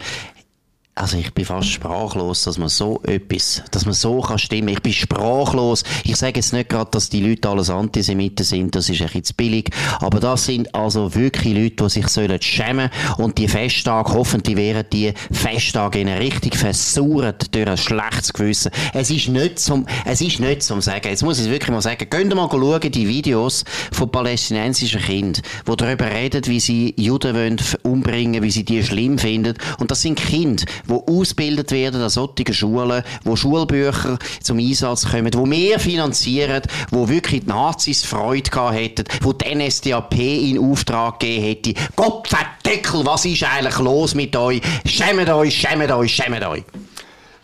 Also 0.96 1.16
ich 1.16 1.34
bin 1.34 1.44
fast 1.44 1.70
sprachlos, 1.70 2.44
dass 2.44 2.56
man 2.56 2.68
so 2.68 3.02
etwas, 3.02 3.64
dass 3.72 3.84
man 3.84 3.94
so 3.94 4.20
kann 4.20 4.38
stimmen. 4.38 4.68
Ich 4.68 4.80
bin 4.80 4.92
sprachlos. 4.92 5.82
Ich 6.04 6.14
sage 6.14 6.34
jetzt 6.36 6.52
nicht 6.52 6.68
gerade, 6.68 6.92
dass 6.92 7.08
die 7.08 7.20
Leute 7.20 7.48
alles 7.48 7.68
Antisemiten 7.68 8.44
sind, 8.44 8.76
das 8.76 8.88
ist 8.88 9.00
ein 9.02 9.08
bisschen 9.08 9.34
billig. 9.36 9.70
Aber 9.98 10.20
das 10.20 10.44
sind 10.44 10.72
also 10.72 11.16
wirklich 11.16 11.52
Leute, 11.52 11.84
die 11.84 11.88
sich 11.90 12.06
sollen 12.06 12.40
schämen 12.40 12.90
und 13.18 13.38
die 13.38 13.48
Festtage, 13.48 14.12
hoffentlich 14.12 14.56
wären 14.56 14.84
die 14.92 15.12
Festtage 15.32 15.98
ihnen 15.98 16.16
richtig 16.16 16.56
versucht 16.56 17.52
durch 17.52 17.66
ein 17.66 17.76
schlechtes 17.76 18.32
Gewissen. 18.32 18.70
Es 18.92 19.10
ist 19.10 19.28
nicht 19.28 19.58
zum, 19.58 19.86
es 20.04 20.20
ist 20.20 20.38
nicht 20.38 20.62
zum 20.62 20.80
Sagen. 20.80 21.08
Jetzt 21.08 21.24
muss 21.24 21.40
ich 21.40 21.50
wirklich 21.50 21.70
mal 21.70 21.82
sagen, 21.82 22.08
könnt 22.08 22.32
ihr 22.32 22.36
mal 22.36 22.48
schauen, 22.48 22.92
die 22.92 23.08
Videos 23.08 23.64
von 23.90 24.12
palästinensischen 24.12 25.00
Kindern, 25.00 25.42
die 25.66 25.76
darüber 25.76 26.08
reden, 26.08 26.46
wie 26.46 26.60
sie 26.60 26.94
Juden 26.96 27.34
wollen 27.34 27.60
umbringen, 27.82 28.44
wie 28.44 28.52
sie 28.52 28.64
die 28.64 28.84
schlimm 28.84 29.18
finden. 29.18 29.54
Und 29.80 29.90
das 29.90 30.00
sind 30.02 30.20
Kinder, 30.20 30.64
die 30.88 30.92
ausgebildet 30.92 31.70
werden 31.70 32.00
an 32.00 32.10
solchen 32.10 32.52
Schulen, 32.52 33.02
wo 33.24 33.36
Schulbücher 33.36 34.18
zum 34.42 34.58
Einsatz 34.58 35.10
kommen, 35.10 35.32
wo 35.34 35.48
wir 35.48 35.78
finanzieren, 35.78 36.62
wo 36.90 37.08
wirklich 37.08 37.42
die 37.42 37.48
Nazis 37.48 38.04
Freude 38.04 38.50
gehabt 38.50 38.74
hätten, 38.74 39.04
wo 39.22 39.32
die 39.32 39.54
NSDAP 39.54 40.14
in 40.18 40.58
Auftrag 40.58 41.20
gegeben 41.20 41.44
hätte. 41.44 41.74
Gott 41.96 42.28
verdeckel, 42.28 43.04
was 43.04 43.24
ist 43.24 43.44
eigentlich 43.44 43.78
los 43.78 44.14
mit 44.14 44.36
euch? 44.36 44.60
Schämt 44.84 45.28
euch, 45.28 45.54
schämt 45.54 45.90
euch, 45.90 46.14
schämt 46.14 46.44
euch. 46.44 46.64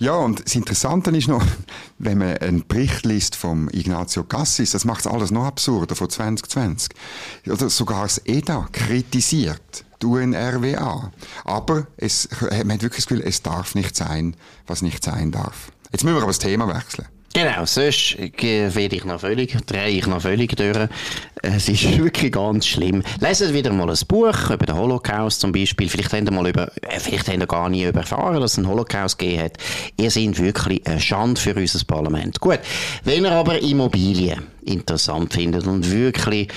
Ja, 0.00 0.14
und 0.14 0.42
das 0.42 0.54
Interessante 0.54 1.11
ist 1.11 1.28
noch, 1.28 1.44
wenn 1.99 2.18
man 2.18 2.38
einen 2.38 2.66
Bericht 2.66 3.04
liest 3.04 3.37
vom 3.37 3.68
Ignazio 3.68 4.25
Cassis, 4.25 4.70
das 4.70 4.87
macht 4.87 5.06
alles 5.06 5.30
noch 5.30 5.44
absurder 5.44 5.94
von 5.94 6.09
2020. 6.09 6.88
Oder 7.47 7.68
sogar 7.68 8.04
das 8.04 8.23
EDA 8.25 8.66
kritisiert 8.73 9.85
die. 10.02 10.76
Aber 11.45 11.87
es, 11.97 12.28
man 12.40 12.73
hat 12.73 12.83
wirklich 12.83 13.04
das 13.04 13.07
Gefühl, 13.07 13.25
es 13.26 13.42
darf 13.42 13.75
nicht 13.75 13.97
sein, 13.97 14.37
was 14.66 14.83
nicht 14.83 15.04
sein 15.04 15.30
darf. 15.30 15.73
Jetzt 15.92 16.04
müssen 16.04 16.16
wir 16.16 16.23
aber 16.23 16.30
das 16.30 16.38
Thema 16.38 16.69
wechseln. 16.69 17.07
Genau, 17.33 17.64
sonst 17.64 18.19
werde 18.19 18.97
ich 18.97 19.04
noch 19.04 19.21
völlig, 19.21 19.57
drehe 19.64 19.88
ich 19.90 20.07
noch 20.09 20.21
völlig 20.21 20.57
durch. 20.57 20.88
Es 21.42 21.69
ist 21.69 21.97
wirklich 22.02 22.33
ganz 22.33 22.66
schlimm. 22.66 23.04
Leset 23.21 23.54
wieder 23.54 23.73
mal 23.73 23.88
ein 23.88 23.99
Buch 24.09 24.50
über 24.50 24.66
den 24.66 24.75
Holocaust 24.75 25.40
zum 25.40 25.52
Beispiel. 25.52 25.88
Vielleicht 25.88 26.12
habt 26.12 26.25
ihr 26.25 26.33
mal 26.33 26.49
über, 26.49 26.73
äh, 26.83 26.99
vielleicht 26.99 27.28
habt 27.28 27.38
ihr 27.38 27.47
gar 27.47 27.69
nie 27.69 27.85
erfahren, 27.85 28.40
dass 28.40 28.52
es 28.52 28.59
einen 28.59 28.66
Holocaust 28.66 29.16
gegeben 29.16 29.45
hat. 29.45 29.59
Ihr 29.97 30.11
seid 30.11 30.38
wirklich 30.40 30.85
eine 30.88 31.00
Schande 31.00 31.40
für 31.40 31.54
unser 31.54 31.85
Parlament. 31.85 32.40
Gut. 32.40 32.59
Wenn 33.04 33.25
ihr 33.25 33.33
aber 33.33 33.61
Immobilien 33.61 34.42
interessant 34.64 35.33
findet 35.33 35.69
und 35.69 35.88
wirklich 35.88 36.49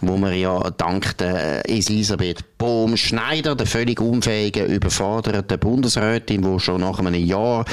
wo 0.00 0.16
wir 0.16 0.32
ja 0.32 0.70
dank 0.70 1.18
der 1.18 1.68
Elisabeth 1.68 2.58
Bohm-Schneider, 2.58 3.56
der 3.56 3.66
völlig 3.66 4.00
unfähigen, 4.00 4.66
überforderten 4.66 5.58
Bundesrätin, 5.58 6.42
die 6.42 6.60
schon 6.60 6.82
nach 6.82 7.00
einem 7.00 7.14
Jahr 7.14 7.64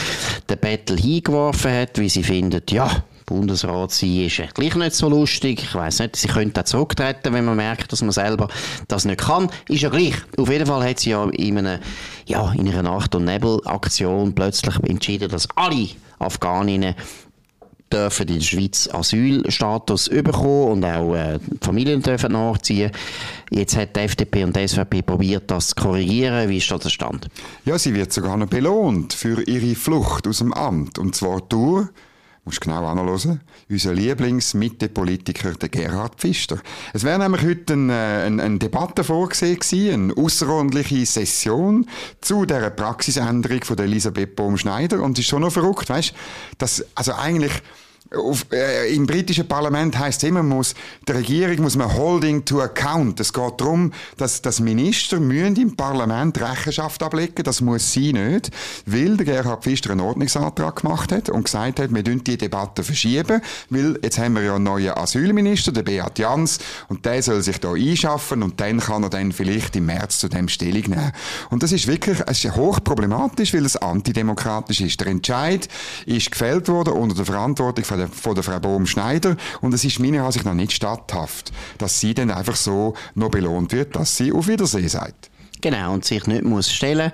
den 0.50 0.58
Battle 0.58 0.96
hingeworfen 0.96 1.72
hat, 1.72 2.00
wie 2.00 2.10
sie 2.10 2.24
findet, 2.24 2.72
ja, 2.72 3.04
Bundesrat 3.30 3.92
sein 3.92 4.26
ist 4.26 4.42
gleich 4.56 4.76
nicht 4.76 4.96
so 4.96 5.08
lustig. 5.08 5.62
Ich 5.62 5.76
weiß 5.76 6.00
nicht, 6.00 6.16
sie 6.16 6.28
könnte 6.28 6.62
auch 6.62 6.66
zurücktreten, 6.66 7.32
wenn 7.32 7.46
man 7.46 7.58
merkt, 7.58 7.92
dass 7.92 8.02
man 8.02 8.12
selber 8.12 8.48
das 8.88 9.06
nicht 9.06 9.22
kann. 9.22 9.52
Ist 9.68 9.84
ja 9.84 9.90
gleich. 9.90 10.16
Auf 10.36 10.50
jeden 10.50 10.66
Fall 10.66 10.90
hat 10.90 11.00
sie 11.00 11.12
ja 11.12 11.24
in, 11.30 11.60
einer, 11.60 11.80
ja, 12.26 12.52
in 12.54 12.68
einer 12.68 12.82
Nacht- 12.82 13.14
und 13.14 13.26
Nebel-Aktion 13.26 14.34
plötzlich 14.34 14.76
entschieden, 14.84 15.30
dass 15.30 15.48
alle 15.56 15.90
Afghaninnen 16.18 16.96
dürfen 17.94 18.28
in 18.28 18.36
der 18.36 18.42
Schweiz 18.42 18.90
Asylstatus 18.92 20.10
bekommen 20.10 20.72
und 20.72 20.86
auch 20.86 21.14
äh, 21.14 21.40
Familien 21.62 22.02
dürfen 22.02 22.32
nachziehen. 22.32 22.92
Jetzt 23.52 23.78
hat 23.78 23.96
die 23.96 24.02
FDP 24.02 24.44
und 24.44 24.56
die 24.56 24.68
SVP 24.68 25.04
probiert, 25.04 25.52
das 25.52 25.70
zu 25.70 25.76
korrigieren. 25.76 26.50
Wie 26.50 26.58
ist 26.58 26.72
da 26.72 26.80
der 26.80 26.90
Stand? 26.90 27.28
Ja, 27.66 27.78
sie 27.78 27.94
wird 27.94 28.12
sogar 28.12 28.38
noch 28.38 28.48
belohnt 28.48 29.14
für 29.14 29.44
ihre 29.44 29.76
Flucht 29.76 30.28
aus 30.28 30.40
dem 30.40 30.52
Amt. 30.52 30.98
Und 30.98 31.16
zwar 31.16 31.42
durch 31.42 31.90
musst 32.50 32.62
genau 32.62 32.88
anhören, 32.88 33.42
unser 33.70 33.94
Lieblings-Mitte-Politiker, 33.94 35.54
der 35.54 35.70
Gerhard 35.70 36.16
Pfister. 36.16 36.60
Es 36.94 37.04
wäre 37.04 37.20
nämlich 37.20 37.44
heute 37.44 37.74
eine, 37.74 37.94
äh, 37.94 38.26
eine, 38.26 38.42
eine 38.42 38.58
Debatte 38.58 39.04
vorgesehen 39.04 39.60
gewesen, 39.60 40.12
eine 40.12 40.18
außerordentliche 40.18 41.06
Session 41.06 41.86
zu 42.22 42.46
der 42.46 42.72
Praxisänderung 42.72 43.64
von 43.64 43.78
Elisabeth 43.78 44.36
Bohm-Schneider 44.36 45.00
und 45.00 45.20
es 45.20 45.26
ist 45.26 45.30
schon 45.30 45.44
noch 45.44 45.52
verrückt, 45.52 45.90
weißt, 45.90 46.14
dass, 46.58 46.84
also 46.96 47.14
eigentlich, 47.14 47.52
auf, 48.16 48.46
äh, 48.52 48.94
Im 48.94 49.06
britischen 49.06 49.48
Parlament 49.48 49.98
heißt 49.98 50.24
es 50.24 50.30
immer, 50.30 50.42
muss, 50.42 50.74
der 51.08 51.16
Regierung 51.16 51.62
muss 51.62 51.76
man 51.76 51.94
holding 51.96 52.44
to 52.44 52.62
account. 52.62 53.20
Es 53.20 53.32
geht 53.32 53.62
darum, 53.62 53.94
dass, 54.18 54.42
dass 54.42 54.60
Minister 54.60 55.20
müssen 55.20 55.56
im 55.58 55.76
Parlament 55.76 56.42
Rechenschaft 56.42 57.04
ablegen. 57.04 57.44
Das 57.44 57.62
muss 57.62 57.92
sie 57.92 58.14
nicht, 58.14 58.50
weil 58.88 59.16
der 59.18 59.26
Gerhard 59.26 59.64
Pfister 59.64 59.92
einen 59.92 60.00
Ordnungsantrag 60.00 60.78
gemacht 60.78 61.12
hat 61.12 61.30
und 61.30 61.44
gesagt 61.44 61.80
hat, 61.80 61.94
wir 61.94 62.02
dürfen 62.02 62.24
die 62.24 62.38
Debatte 62.38 62.84
verschieben, 62.84 63.42
weil 63.70 64.00
jetzt 64.02 64.18
haben 64.18 64.34
wir 64.34 64.42
ja 64.42 64.56
einen 64.56 64.64
neuen 64.64 64.92
Asylminister, 64.92 65.72
der 65.72 65.84
Beat 65.84 66.18
Jans, 66.18 66.58
und 66.88 67.06
der 67.06 67.22
soll 67.22 67.44
sich 67.44 67.60
da 67.60 67.74
einschaffen 67.74 68.42
und 68.42 68.60
dann 68.60 68.80
kann 68.80 69.04
er 69.04 69.10
dann 69.10 69.32
vielleicht 69.32 69.76
im 69.76 69.86
März 69.86 70.18
zu 70.20 70.30
dem 70.30 70.48
Stellung 70.50 70.82
nehmen. 70.82 71.12
Und 71.52 71.62
das 71.62 71.72
ist 71.72 71.86
wirklich, 71.86 72.20
es 72.26 72.44
ist 72.44 72.56
hochproblematisch, 72.56 73.54
weil 73.54 73.66
es 73.66 73.78
antidemokratisch 73.78 74.82
ist. 74.82 75.00
Der 75.00 75.08
Entscheid 75.08 75.68
ist 76.08 76.32
gefällt 76.32 76.68
worden 76.70 76.94
unter 76.94 77.16
der 77.16 77.26
Verantwortung 77.26 77.86
von 77.86 77.99
der, 78.00 78.08
von 78.08 78.36
der 78.36 78.44
Frau 78.44 78.60
Bohm-Schneider 78.60 79.36
und 79.62 79.74
es 79.74 79.84
ist 79.84 80.00
meiner 80.00 80.24
Ansicht 80.24 80.46
nach 80.46 80.54
nicht 80.54 80.72
statthaft, 80.72 81.52
dass 81.78 82.00
sie 82.00 82.14
dann 82.14 82.32
einfach 82.32 82.56
so 82.56 82.94
noch 83.16 83.30
belohnt 83.30 83.72
wird, 83.72 83.96
dass 83.96 84.18
sie 84.18 84.32
auf 84.32 84.48
Wiedersehen 84.48 84.90
sagt. 84.90 85.30
Genau, 85.62 85.94
und 85.94 86.06
sich 86.06 86.26
nicht 86.26 86.44
muss 86.44 86.72
stellen 86.72 87.12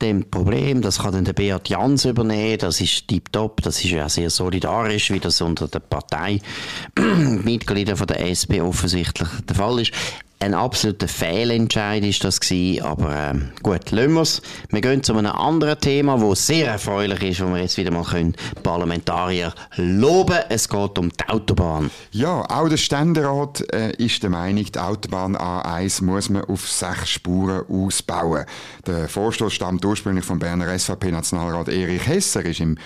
dem 0.00 0.24
Problem, 0.30 0.80
das 0.80 1.00
kann 1.00 1.12
dann 1.12 1.26
der 1.26 1.34
Beat 1.34 1.68
Jans 1.68 2.06
übernehmen, 2.06 2.56
das 2.58 2.80
ist 2.80 3.06
tiptop, 3.06 3.60
das 3.60 3.84
ist 3.84 3.90
ja 3.90 4.08
sehr 4.08 4.30
solidarisch, 4.30 5.10
wie 5.10 5.20
das 5.20 5.42
unter 5.42 5.68
den 5.68 5.82
Parteimitgliedern 5.82 7.96
von 7.98 8.06
der 8.06 8.30
SP 8.32 8.62
offensichtlich 8.62 9.28
der 9.46 9.56
Fall 9.56 9.80
ist. 9.80 9.92
Ein 10.42 10.54
absoluter 10.54 11.06
Fehlentscheid 11.06 12.02
ist 12.02 12.24
das 12.24 12.40
gewesen, 12.40 12.82
aber 12.82 13.30
äh, 13.30 13.34
gut, 13.62 13.92
lassen 13.92 14.14
wir's. 14.14 14.42
Wir 14.70 14.80
gehen 14.80 15.04
zu 15.04 15.14
einem 15.14 15.30
anderen 15.30 15.78
Thema, 15.78 16.20
wo 16.20 16.34
sehr 16.34 16.66
erfreulich 16.66 17.22
ist, 17.22 17.40
wo 17.44 17.54
wir 17.54 17.62
jetzt 17.62 17.76
wieder 17.76 17.92
mal 17.92 18.02
können 18.02 18.34
Parlamentarier 18.64 19.54
loben. 19.76 20.40
Es 20.48 20.68
geht 20.68 20.98
um 20.98 21.10
die 21.10 21.28
Autobahn. 21.28 21.92
Ja, 22.10 22.44
auch 22.50 22.68
der 22.68 22.76
Ständerat 22.76 23.72
äh, 23.72 23.92
ist 24.04 24.20
der 24.24 24.30
Meinung, 24.30 24.64
die 24.64 24.78
Autobahn 24.80 25.36
A1 25.36 26.02
muss 26.02 26.28
man 26.28 26.44
auf 26.46 26.68
sechs 26.68 27.10
Spuren 27.10 27.62
ausbauen. 27.68 28.44
Der 28.88 29.08
Vorstoß 29.08 29.52
stammt 29.52 29.84
ursprünglich 29.84 30.24
vom 30.24 30.40
Berner 30.40 30.76
SVP-Nationalrat 30.76 31.68
Erich 31.68 32.04
Hesser, 32.04 32.44
ist 32.44 32.58
im, 32.58 32.78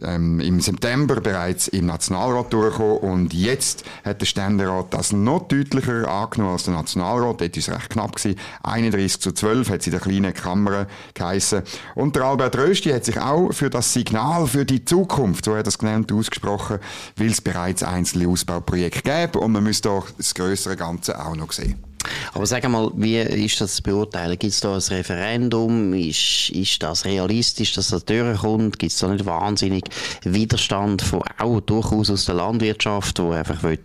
ähm, 0.00 0.40
im 0.40 0.62
September 0.62 1.20
bereits 1.20 1.68
im 1.68 1.84
Nationalrat 1.84 2.50
durchgekommen 2.50 2.96
und 3.00 3.34
jetzt 3.34 3.84
hat 4.02 4.22
der 4.22 4.26
Ständerat 4.26 4.94
das 4.94 5.12
noch 5.12 5.46
deutlicher 5.48 6.08
angenommen 6.08 6.54
als 6.54 6.64
der 6.64 6.72
Nationalrat 6.72 7.01
Nationalrat, 7.02 7.40
dort 7.40 7.56
war 7.56 7.58
es 7.58 7.68
recht 7.70 7.90
knapp, 7.90 8.16
gewesen. 8.16 8.38
31 8.62 9.20
zu 9.20 9.32
12 9.32 9.70
hat 9.70 9.82
sie 9.82 9.90
in 9.90 9.92
der 9.92 10.00
kleinen 10.00 10.34
Kammer 10.34 10.86
geheissen. 11.14 11.62
Und 11.94 12.16
der 12.16 12.24
Albert 12.24 12.56
Rösti 12.56 12.90
hat 12.90 13.04
sich 13.04 13.20
auch 13.20 13.52
für 13.52 13.70
das 13.70 13.92
Signal 13.92 14.46
für 14.46 14.64
die 14.64 14.84
Zukunft, 14.84 15.44
so 15.44 15.56
hat 15.56 15.66
er 15.66 15.68
es 15.68 15.78
genannt, 15.78 16.12
ausgesprochen, 16.12 16.78
weil 17.16 17.28
es 17.28 17.40
bereits 17.40 17.82
einzelne 17.82 18.28
Ausbauprojekte 18.28 19.02
gäbe 19.02 19.38
und 19.38 19.52
man 19.52 19.64
müsste 19.64 19.90
auch 19.90 20.06
das 20.16 20.34
größere 20.34 20.76
Ganze 20.76 21.24
auch 21.24 21.36
noch 21.36 21.52
sehen. 21.52 21.91
Aber 22.34 22.46
sag 22.46 22.68
mal, 22.68 22.90
wie 22.96 23.18
ist 23.18 23.60
das 23.60 23.76
zu 23.76 23.82
beurteilen? 23.82 24.38
Gibt 24.38 24.52
es 24.52 24.60
da 24.60 24.74
ein 24.74 24.80
Referendum? 24.80 25.94
Ist, 25.94 26.50
ist 26.50 26.82
das 26.82 27.04
realistisch, 27.04 27.74
dass 27.74 27.88
das 27.88 28.04
durchkommt? 28.04 28.78
Gibt 28.78 28.92
es 28.92 28.98
da 28.98 29.08
nicht 29.08 29.24
wahnsinnig 29.24 29.84
Widerstand 30.24 31.02
von 31.02 31.22
auch 31.38 31.60
durchaus 31.60 32.10
aus 32.10 32.24
der 32.24 32.36
Landwirtschaft, 32.36 33.18
wo 33.18 33.32
einfach 33.32 33.62
will, 33.62 33.78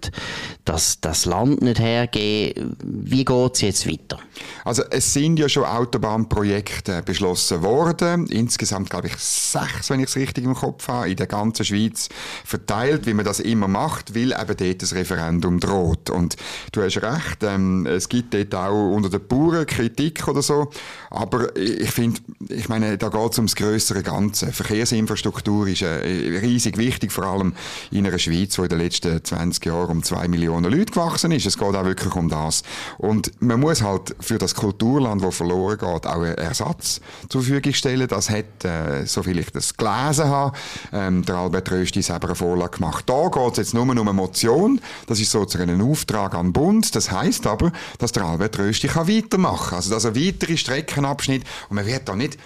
dass 0.65 0.99
das 0.99 1.25
Land 1.25 1.61
nicht 1.61 1.79
hergeben? 1.79 2.75
Wie 2.83 3.25
geht 3.25 3.55
es 3.55 3.61
jetzt 3.61 3.87
weiter? 3.87 4.19
Also 4.65 4.83
es 4.89 5.13
sind 5.13 5.39
ja 5.39 5.49
schon 5.49 5.63
Autobahnprojekte 5.63 7.01
beschlossen 7.03 7.63
worden. 7.63 8.27
Insgesamt 8.27 8.89
glaube 8.89 9.07
ich 9.07 9.15
sechs, 9.15 9.89
wenn 9.89 9.99
ich 9.99 10.07
es 10.07 10.15
richtig 10.15 10.43
im 10.43 10.55
Kopf 10.55 10.87
habe, 10.87 11.09
in 11.09 11.15
der 11.15 11.27
ganzen 11.27 11.65
Schweiz 11.65 12.09
verteilt, 12.43 13.05
wie 13.05 13.13
man 13.13 13.25
das 13.25 13.39
immer 13.39 13.67
macht, 13.67 14.15
weil 14.15 14.31
eben 14.31 14.57
dort 14.57 14.81
das 14.81 14.93
Referendum 14.93 15.59
droht. 15.59 16.09
Und 16.09 16.35
du 16.71 16.81
hast 16.81 16.97
recht, 16.97 17.43
ähm, 17.43 17.85
es 17.85 18.06
es 18.07 18.09
gibt 18.09 18.33
dort 18.33 18.55
auch 18.55 18.95
unter 18.95 19.09
den 19.09 19.27
Bauern 19.27 19.65
Kritik 19.65 20.27
oder 20.27 20.41
so. 20.41 20.69
Aber 21.09 21.55
ich 21.57 21.91
finde, 21.91 22.21
ich 22.47 22.69
meine, 22.69 22.97
da 22.97 23.09
geht 23.09 23.31
es 23.31 23.37
ums 23.37 23.55
größere 23.55 24.01
Ganze. 24.01 24.51
Verkehrsinfrastruktur 24.53 25.67
ist 25.67 25.81
äh, 25.81 26.39
riesig 26.41 26.77
wichtig, 26.77 27.11
vor 27.11 27.25
allem 27.25 27.53
in 27.91 28.07
einer 28.07 28.17
Schweiz, 28.17 28.55
die 28.55 28.61
in 28.61 28.69
den 28.69 28.79
letzten 28.79 29.23
20 29.23 29.65
Jahren 29.65 29.89
um 29.89 30.03
zwei 30.03 30.27
Millionen 30.27 30.71
Leute 30.71 30.93
gewachsen 30.93 31.31
ist. 31.31 31.45
Es 31.45 31.57
geht 31.57 31.75
auch 31.75 31.85
wirklich 31.85 32.15
um 32.15 32.29
das. 32.29 32.63
Und 32.97 33.31
man 33.41 33.59
muss 33.59 33.81
halt 33.81 34.15
für 34.19 34.37
das 34.37 34.55
Kulturland, 34.55 35.21
das 35.23 35.35
verloren 35.35 35.77
geht, 35.77 36.05
auch 36.05 36.21
einen 36.21 36.35
Ersatz 36.35 37.01
zur 37.27 37.41
Verfügung 37.41 37.73
stellen. 37.73 38.07
Das 38.07 38.29
hat, 38.29 38.63
äh, 38.63 39.05
so 39.05 39.23
viel 39.23 39.39
ich 39.39 39.51
das 39.51 39.75
gelesen 39.75 40.25
habe, 40.25 40.57
ähm, 40.93 41.25
der 41.25 41.35
Albert 41.35 41.71
Rösti 41.71 42.01
selber 42.01 42.27
eine 42.27 42.35
Vorlage 42.35 42.77
gemacht. 42.77 43.03
Da 43.09 43.27
geht 43.27 43.51
es 43.51 43.57
jetzt 43.57 43.73
nur 43.73 43.83
um 43.83 43.91
eine 43.91 44.13
Motion. 44.13 44.79
Das 45.07 45.19
ist 45.19 45.31
sozusagen 45.31 45.69
ein 45.69 45.81
Auftrag 45.81 46.35
an 46.35 46.47
den 46.47 46.53
Bund. 46.53 46.95
Das 46.95 47.11
heißt 47.11 47.47
aber, 47.47 47.71
dass 47.97 48.11
der 48.11 48.23
Albert 48.23 48.57
Rösti 48.59 48.87
weitermachen 48.87 49.69
kann. 49.69 49.75
Also, 49.77 49.89
dass 49.89 50.05
er 50.05 50.15
weitere 50.15 50.57
Streckenabschnitte, 50.57 51.45
und 51.69 51.75
man 51.75 51.85
wird 51.85 52.07
da 52.07 52.15
nicht 52.15 52.37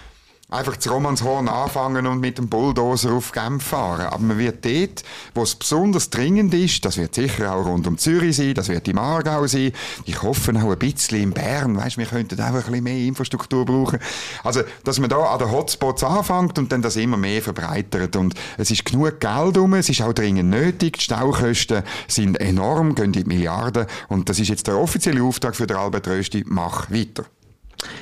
einfach 0.52 0.76
zu 0.76 0.90
Romanshorn 0.90 1.48
anfangen 1.48 2.06
und 2.06 2.20
mit 2.20 2.38
dem 2.38 2.48
Bulldozer 2.48 3.12
auf 3.12 3.32
Genf 3.32 3.64
fahren. 3.64 4.06
Aber 4.06 4.22
man 4.22 4.38
wird 4.38 4.64
dort, 4.64 5.02
wo 5.34 5.42
es 5.42 5.54
besonders 5.54 6.10
dringend 6.10 6.52
ist, 6.52 6.84
das 6.84 6.98
wird 6.98 7.14
sicher 7.14 7.54
auch 7.54 7.64
rund 7.64 7.86
um 7.86 7.96
Zürich 7.96 8.36
sein, 8.36 8.54
das 8.54 8.68
wird 8.68 8.86
im 8.88 8.98
Aargau 8.98 9.46
sein, 9.46 9.72
ich 10.04 10.22
hoffe 10.22 10.52
auch 10.52 10.70
ein 10.70 10.78
bisschen 10.78 11.22
in 11.22 11.30
Bern, 11.32 11.76
weißt, 11.76 11.96
wir 11.96 12.06
könnten 12.06 12.40
auch 12.40 12.46
ein 12.46 12.54
bisschen 12.54 12.84
mehr 12.84 12.98
Infrastruktur 12.98 13.64
brauchen. 13.64 13.98
Also, 14.44 14.62
dass 14.84 14.98
man 14.98 15.08
da 15.08 15.18
an 15.18 15.38
den 15.38 15.50
Hotspots 15.50 16.04
anfängt 16.04 16.58
und 16.58 16.70
dann 16.70 16.82
das 16.82 16.96
immer 16.96 17.16
mehr 17.16 17.40
verbreitert. 17.40 18.16
Und 18.16 18.34
es 18.58 18.70
ist 18.70 18.84
genug 18.84 19.20
Geld 19.20 19.56
um, 19.56 19.74
es 19.74 19.88
ist 19.88 20.02
auch 20.02 20.12
dringend 20.12 20.50
nötig, 20.50 20.98
die 20.98 21.04
Staukosten 21.04 21.82
sind 22.08 22.38
enorm, 22.40 22.94
gehen 22.94 23.06
in 23.06 23.12
die 23.12 23.24
Milliarden 23.24 23.86
und 24.08 24.28
das 24.28 24.38
ist 24.38 24.48
jetzt 24.48 24.66
der 24.66 24.76
offizielle 24.76 25.22
Auftrag 25.22 25.56
für 25.56 25.66
den 25.66 25.76
Albert 25.76 26.08
Rösti, 26.08 26.44
mach 26.46 26.90
weiter. 26.90 27.24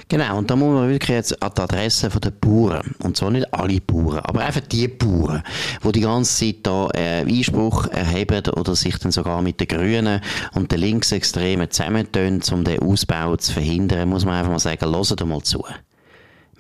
Genau, 0.09 0.39
und 0.39 0.51
da 0.51 0.57
muss 0.57 0.75
man 0.75 0.91
wirklich 0.91 1.11
jetzt 1.11 1.43
an 1.43 1.53
die 1.57 1.61
Adresse 1.63 2.09
der 2.09 2.31
Bauern, 2.31 2.95
und 2.99 3.17
zwar 3.17 3.31
nicht 3.31 3.53
alle 3.55 3.81
Bauern, 3.81 4.21
aber 4.21 4.41
einfach 4.41 4.61
die 4.61 4.89
Bauern, 4.89 5.43
die 5.85 5.93
die 5.93 6.01
ganze 6.01 6.47
Zeit 6.47 6.57
da 6.65 6.89
äh, 6.95 7.21
Einspruch 7.21 7.87
erheben 7.87 8.43
oder 8.57 8.75
sich 8.75 8.99
dann 8.99 9.13
sogar 9.13 9.41
mit 9.43 9.61
den 9.61 9.69
Grünen 9.69 10.21
und 10.55 10.73
den 10.73 10.81
Linksextremen 10.81 11.71
zusammentun, 11.71 12.41
um 12.53 12.65
den 12.65 12.81
Ausbau 12.81 13.37
zu 13.37 13.53
verhindern, 13.53 14.09
muss 14.09 14.25
man 14.25 14.35
einfach 14.35 14.53
mal 14.53 14.59
sagen, 14.59 14.85
hört 14.85 15.27
mal 15.27 15.43
zu. 15.43 15.65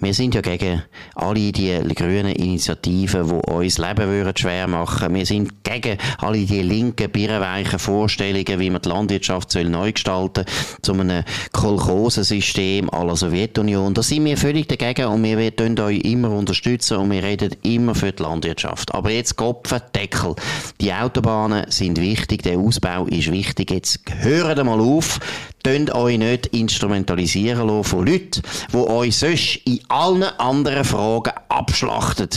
Wir 0.03 0.15
sind 0.15 0.35
ja 0.35 0.41
gegen 0.41 0.83
alle 1.15 1.53
die 1.53 1.79
grünen 1.95 2.33
Initiativen, 2.33 3.29
die 3.29 3.53
uns 3.53 3.77
Leben 3.77 4.09
würden 4.09 4.35
schwer 4.35 4.67
machen. 4.67 5.15
Wir 5.15 5.27
sind 5.27 5.63
gegen 5.63 5.99
alle 6.19 6.39
die 6.39 6.63
linken, 6.63 7.11
birrenweichen 7.11 7.79
Vorstellungen, 7.79 8.59
wie 8.59 8.71
man 8.71 8.81
die 8.81 8.89
Landwirtschaft 8.89 9.53
soll 9.53 9.69
neu 9.69 9.93
gestalten 9.93 10.47
zu 10.81 10.95
einem 10.95 11.23
Kolchosensystem 11.53 12.89
aller 12.89 13.15
Sowjetunion. 13.15 13.93
Da 13.93 14.03
sind 14.03 14.25
wir 14.25 14.39
völlig 14.39 14.69
dagegen 14.69 15.05
und 15.07 15.23
wir 15.23 15.37
werden 15.37 15.79
euch 15.79 16.01
immer 16.01 16.31
unterstützen 16.31 16.97
und 16.97 17.11
wir 17.11 17.23
reden 17.23 17.55
immer 17.63 17.95
für 17.95 18.13
die 18.13 18.23
Landwirtschaft. 18.23 18.95
Aber 18.95 19.11
jetzt 19.11 19.37
Kopfen, 19.37 19.83
Deckel. 19.95 20.35
Die 20.81 20.95
Autobahnen 20.95 21.71
sind 21.71 22.01
wichtig, 22.01 22.43
der 22.43 22.59
Ausbau 22.59 23.05
ist 23.05 23.31
wichtig. 23.31 23.71
Jetzt 23.71 24.01
hören 24.21 24.67
mal 24.67 24.81
auf, 24.81 25.21
Tönt 25.63 25.95
euch 25.95 26.19
nicht 26.19 26.47
instrumentalisieren 26.47 27.69
lassen 27.69 27.85
von 27.85 28.07
Leuten, 28.07 28.43
die 28.73 28.77
euch 28.77 29.17
sonst 29.17 29.57
in 29.67 29.81
allen 29.89 30.23
anderen 30.23 30.85
Fragen 30.85 31.33
abschlachten. 31.49 32.29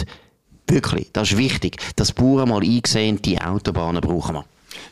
Wirklich, 0.68 1.10
das 1.13 1.32
ist 1.32 1.38
wichtig, 1.38 1.77
dass 1.96 2.12
Bauern 2.12 2.50
mal 2.50 2.62
eingesehen, 2.62 3.22
die 3.22 3.39
Autobahnen 3.39 4.01
brauchen 4.01 4.36
wir. 4.36 4.46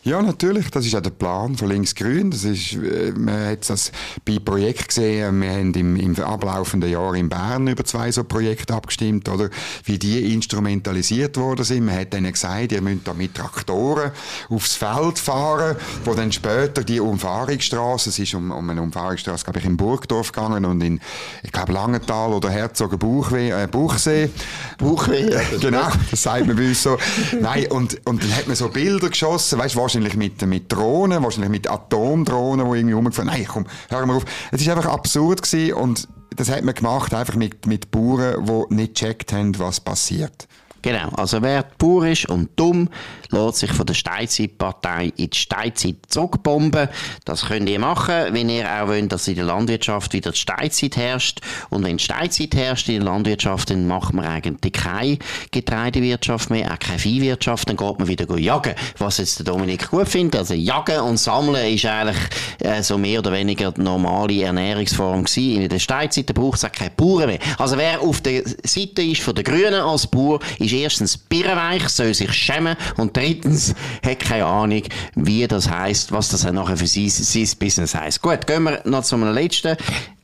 Ja, 0.03 0.21
natürlich. 0.21 0.69
Das 0.71 0.85
ist 0.85 0.95
auch 0.95 1.01
der 1.01 1.11
Plan 1.11 1.55
von 1.55 1.69
Linksgrün. 1.69 2.31
Das 2.31 2.43
ist, 2.43 2.73
äh, 2.73 3.11
man 3.15 3.51
hat 3.51 3.69
das 3.69 3.91
bei 4.25 4.39
Projekten 4.39 4.87
gesehen. 4.87 5.41
Wir 5.41 5.51
haben 5.51 5.73
im, 5.73 5.95
im 5.95 6.19
ablaufenden 6.19 6.89
Jahr 6.89 7.15
in 7.15 7.29
Bern 7.29 7.67
über 7.67 7.83
zwei 7.85 8.11
so 8.11 8.23
Projekte 8.23 8.73
abgestimmt, 8.73 9.29
oder? 9.29 9.49
Wie 9.83 9.99
die 9.99 10.33
instrumentalisiert 10.33 11.37
worden 11.37 11.65
sind. 11.65 11.85
Man 11.85 11.95
hat 11.95 12.13
denen 12.13 12.31
gesagt, 12.31 12.71
ihr 12.71 12.81
müsst 12.81 13.07
da 13.07 13.13
mit 13.13 13.35
Traktoren 13.35 14.11
aufs 14.49 14.75
Feld 14.75 15.19
fahren, 15.19 15.75
wo 16.03 16.13
dann 16.13 16.31
später 16.31 16.83
die 16.83 16.99
Umfahrungsstraße, 16.99 18.09
es 18.09 18.19
ist 18.19 18.33
um, 18.33 18.51
um 18.51 18.69
eine 18.69 18.81
Umfahrungsstraße, 18.81 19.43
glaube 19.43 19.59
ich, 19.59 19.65
in 19.65 19.77
Burgdorf 19.77 20.31
gegangen 20.31 20.65
und 20.65 20.81
in, 20.81 20.99
ich 21.43 21.51
glaube, 21.51 21.73
Langenthal 21.73 22.33
oder 22.33 22.49
Herzogenbuchsee, 22.49 23.51
äh, 23.51 23.67
Buchsee. 23.67 24.29
Buchsee, 24.77 25.31
ja, 25.31 25.41
Genau, 25.59 25.89
das 26.09 26.23
sagt 26.23 26.47
man 26.47 26.55
bei 26.55 26.69
uns 26.69 26.83
so. 26.83 26.97
Nein, 27.39 27.67
und, 27.67 28.05
und 28.05 28.23
dann 28.23 28.35
hat 28.35 28.47
man 28.47 28.55
so 28.55 28.69
Bilder 28.69 29.09
geschossen, 29.09 29.59
weißt, 29.59 29.70
wahrscheinlich 29.75 30.15
mit, 30.15 30.41
mit 30.45 30.71
Drohnen, 30.71 31.23
wahrscheinlich 31.23 31.51
mit 31.51 31.69
Atomdrohnen, 31.69 32.65
die 32.69 32.77
irgendwie 32.77 32.93
rumgefahren 32.93 33.29
Nein, 33.31 33.45
komm, 33.47 33.65
hör 33.89 34.05
mal 34.05 34.17
auf. 34.17 34.25
Es 34.51 34.61
ist 34.61 34.69
einfach 34.69 34.87
absurd 34.87 35.41
gewesen 35.41 35.73
und 35.73 36.07
das 36.35 36.49
hat 36.49 36.63
man 36.63 36.75
gemacht, 36.75 37.13
einfach 37.13 37.35
mit, 37.35 37.65
mit 37.67 37.91
Bauern, 37.91 38.45
die 38.45 38.75
nicht 38.75 38.95
gecheckt 38.95 39.33
haben, 39.33 39.57
was 39.59 39.79
passiert. 39.79 40.47
Genau, 40.81 41.09
also 41.09 41.41
wer 41.41 41.63
pur 41.63 42.07
ist 42.07 42.27
und 42.27 42.49
dumm, 42.55 42.89
lässt 43.29 43.59
sich 43.59 43.71
von 43.71 43.85
der 43.85 43.93
Steinzeitpartei 43.93 45.13
in 45.15 45.29
die 45.29 45.37
Steinzeit 45.37 45.97
zurückbomben. 46.07 46.89
Das 47.23 47.45
könnt 47.45 47.69
ihr 47.69 47.79
machen, 47.79 48.15
wenn 48.31 48.49
ihr 48.49 48.67
auch 48.67 48.87
wollt, 48.87 49.11
dass 49.11 49.27
in 49.27 49.35
der 49.35 49.45
Landwirtschaft 49.45 50.13
wieder 50.13 50.31
die 50.31 50.37
Steinzeit 50.37 50.97
herrscht. 50.97 51.41
Und 51.69 51.83
wenn 51.83 51.97
die 51.97 52.03
Steinzeit 52.03 52.55
herrscht 52.55 52.89
in 52.89 52.95
der 52.95 53.03
Landwirtschaft, 53.05 53.69
dann 53.69 53.87
macht 53.87 54.13
man 54.13 54.25
eigentlich 54.25 54.73
keine 54.73 55.19
Getreidewirtschaft 55.51 56.49
mehr, 56.49 56.71
auch 56.71 56.79
keine 56.79 56.99
Viehwirtschaft, 56.99 57.69
dann 57.69 57.77
geht 57.77 57.99
man 57.99 58.07
wieder 58.07 58.37
jagen. 58.37 58.75
Was 58.97 59.17
jetzt 59.17 59.39
der 59.39 59.45
Dominik 59.45 59.89
gut 59.89 60.07
findet, 60.07 60.39
also 60.39 60.53
jagen 60.53 61.01
und 61.01 61.17
sammeln 61.17 61.73
ist 61.73 61.85
eigentlich 61.85 62.17
äh, 62.59 62.81
so 62.81 62.97
mehr 62.97 63.19
oder 63.19 63.31
weniger 63.31 63.71
die 63.71 63.81
normale 63.81 64.43
Ernährungsform 64.43 65.25
gewesen. 65.25 65.61
In 65.61 65.69
der 65.69 65.79
Steinzeit 65.79 66.33
braucht 66.33 66.57
es 66.57 66.65
auch 66.65 66.71
keine 66.71 66.91
Bauern 66.91 67.27
mehr. 67.27 67.39
Also 67.57 67.77
wer 67.77 68.01
auf 68.01 68.21
der 68.21 68.43
Seite 68.63 69.03
ist 69.03 69.21
von 69.21 69.35
den 69.35 69.43
Grünen 69.43 69.81
als 69.81 70.07
Bauer, 70.07 70.39
ist 70.59 70.70
erstens 70.73 71.17
birrenweich, 71.17 71.87
soll 71.89 72.13
sich 72.13 72.33
schämen 72.33 72.75
und 72.97 73.15
drittens 73.15 73.73
hat 74.05 74.19
keine 74.19 74.45
Ahnung, 74.45 74.83
wie 75.15 75.47
das 75.47 75.69
heißt, 75.69 76.11
was 76.11 76.29
das 76.29 76.43
nachher 76.51 76.77
für 76.77 76.87
sein, 76.87 77.09
sein 77.09 77.47
Business 77.59 77.95
heißt. 77.95 78.21
Gut, 78.21 78.47
gehen 78.47 78.63
wir 78.63 78.81
noch 78.85 79.03
zu 79.03 79.15
einem 79.15 79.33
letzten 79.33 79.77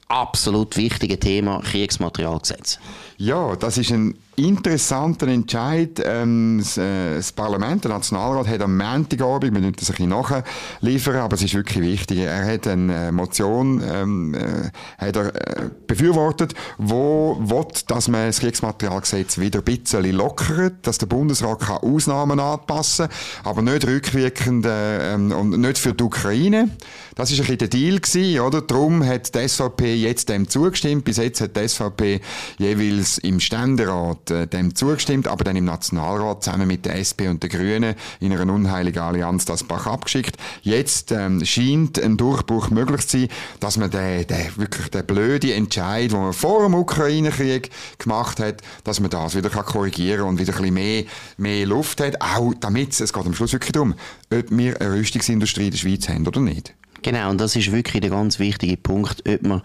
absolut 0.08 0.78
wichtigen 0.78 1.20
Thema, 1.20 1.62
Kriegsmaterialgesetz. 1.62 2.80
Ja, 3.18 3.56
das 3.56 3.78
ist 3.78 3.92
ein 3.92 4.16
interessanter 4.38 5.28
Entscheid. 5.28 6.02
Ähm, 6.06 6.58
das, 6.60 6.78
äh, 6.78 7.16
das, 7.16 7.32
Parlament, 7.32 7.84
der 7.84 7.92
Nationalrat, 7.92 8.48
hat 8.48 8.62
am 8.62 8.78
Montagabend, 8.78 9.54
wir 9.54 9.60
müssen 9.60 9.76
das 9.76 9.90
ein 9.90 9.96
bisschen 9.96 10.10
nachliefern, 10.10 11.18
aber 11.18 11.36
es 11.36 11.44
ist 11.44 11.54
wirklich 11.54 11.84
wichtig, 11.84 12.20
er 12.20 12.46
hat 12.46 12.68
eine 12.68 13.08
äh, 13.08 13.12
Motion 13.12 13.82
ähm, 13.84 14.34
äh, 14.34 14.70
hat 14.98 15.16
er, 15.16 15.36
äh, 15.36 15.70
befürwortet, 15.88 16.54
wo 16.78 17.38
will, 17.40 17.66
dass 17.88 18.08
man 18.08 18.28
das 18.28 18.40
Kriegsmaterialgesetz 18.40 19.38
wieder 19.40 19.60
ein 19.60 19.66
bisschen 19.66 20.12
lockert, 20.12 20.76
dass 20.84 20.98
der 20.98 21.08
Bundesrat 21.08 21.60
kann 21.60 21.78
Ausnahmen 21.78 22.40
anpassen 22.40 23.08
aber 23.44 23.62
nicht 23.62 23.88
rückwirkend 23.88 24.66
äh, 24.66 25.14
ähm, 25.14 25.32
und 25.32 25.60
nicht 25.60 25.78
für 25.78 25.94
die 25.94 26.04
Ukraine. 26.04 26.70
Das 27.16 27.32
ist 27.32 27.40
ein 27.40 27.42
bisschen 27.42 27.58
der 27.58 27.68
Deal 27.70 28.00
gewesen, 28.00 28.40
oder? 28.40 28.62
Darum 28.62 29.04
hat 29.06 29.34
die 29.34 29.48
SVP 29.48 29.96
jetzt 29.96 30.30
dem 30.30 30.48
zugestimmt. 30.48 31.06
Bis 31.06 31.18
jetzt 31.18 31.42
hat 31.42 31.56
die 31.56 31.68
SVP 31.68 32.22
jeweils 32.58 33.18
im 33.20 33.40
Ständerat 33.40 34.27
äh, 34.32 34.48
dem 34.48 34.76
zugestimmt, 34.76 35.28
aber 35.28 35.44
dann 35.44 35.56
im 35.56 35.66
Nationalrat 35.66 36.44
zusammen 36.44 36.68
mit 36.68 36.86
der 36.86 36.98
SP 37.00 37.28
und 37.28 37.44
den 37.44 37.50
Grünen 37.50 37.96
in 38.20 38.34
einer 38.34 38.52
unheiligen 38.52 39.00
Allianz 39.00 39.46
das 39.46 39.64
Bach 39.64 39.88
abgeschickt. 39.88 40.38
Jetzt 40.62 41.12
ähm, 41.12 41.44
scheint 41.46 42.00
ein 42.00 42.18
Durchbruch 42.18 42.70
möglich 42.70 43.08
zu 43.08 43.20
sein, 43.20 43.30
dass 43.60 43.78
man 43.78 43.92
den, 43.92 44.28
den 44.28 44.58
wirklich 44.58 44.90
den 44.90 45.06
blöden 45.06 45.52
Entscheid, 45.52 46.12
den 46.12 46.20
man 46.20 46.34
vor 46.34 46.64
dem 46.64 46.74
Ukraine-Krieg 46.74 47.70
gemacht 47.98 48.40
hat, 48.40 48.62
dass 48.84 49.00
man 49.00 49.10
das 49.10 49.36
wieder 49.36 49.50
kann 49.50 49.66
korrigieren 49.66 50.22
und 50.22 50.40
wieder 50.40 50.54
ein 50.54 50.58
bisschen 50.58 50.74
mehr, 50.74 51.04
mehr 51.38 51.66
Luft 51.66 52.02
hat, 52.02 52.22
auch 52.22 52.54
damit 52.60 53.00
es 53.00 53.14
geht 53.14 53.26
am 53.26 53.34
Schluss 53.34 53.54
wirklich 53.54 53.72
darum, 53.72 53.96
ob 54.34 54.46
wir 54.50 54.82
eine 54.82 54.94
Rüstungsindustrie 54.94 55.66
in 55.66 55.72
der 55.72 55.78
Schweiz 55.78 56.10
haben 56.10 56.28
oder 56.28 56.42
nicht. 56.42 56.74
Genau, 57.02 57.30
und 57.30 57.40
das 57.40 57.56
ist 57.56 57.72
wirklich 57.72 58.02
der 58.02 58.10
ganz 58.10 58.40
wichtige 58.40 58.78
Punkt, 58.78 59.24
ob 59.28 59.42
man 59.44 59.62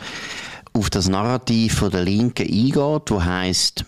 auf 0.73 0.91
das 0.91 1.09
Narrativ 1.09 1.75
von 1.75 1.91
der 1.91 2.03
Linken 2.03 2.47
eingeht, 2.47 3.11
wo 3.11 3.23
heißt 3.23 3.85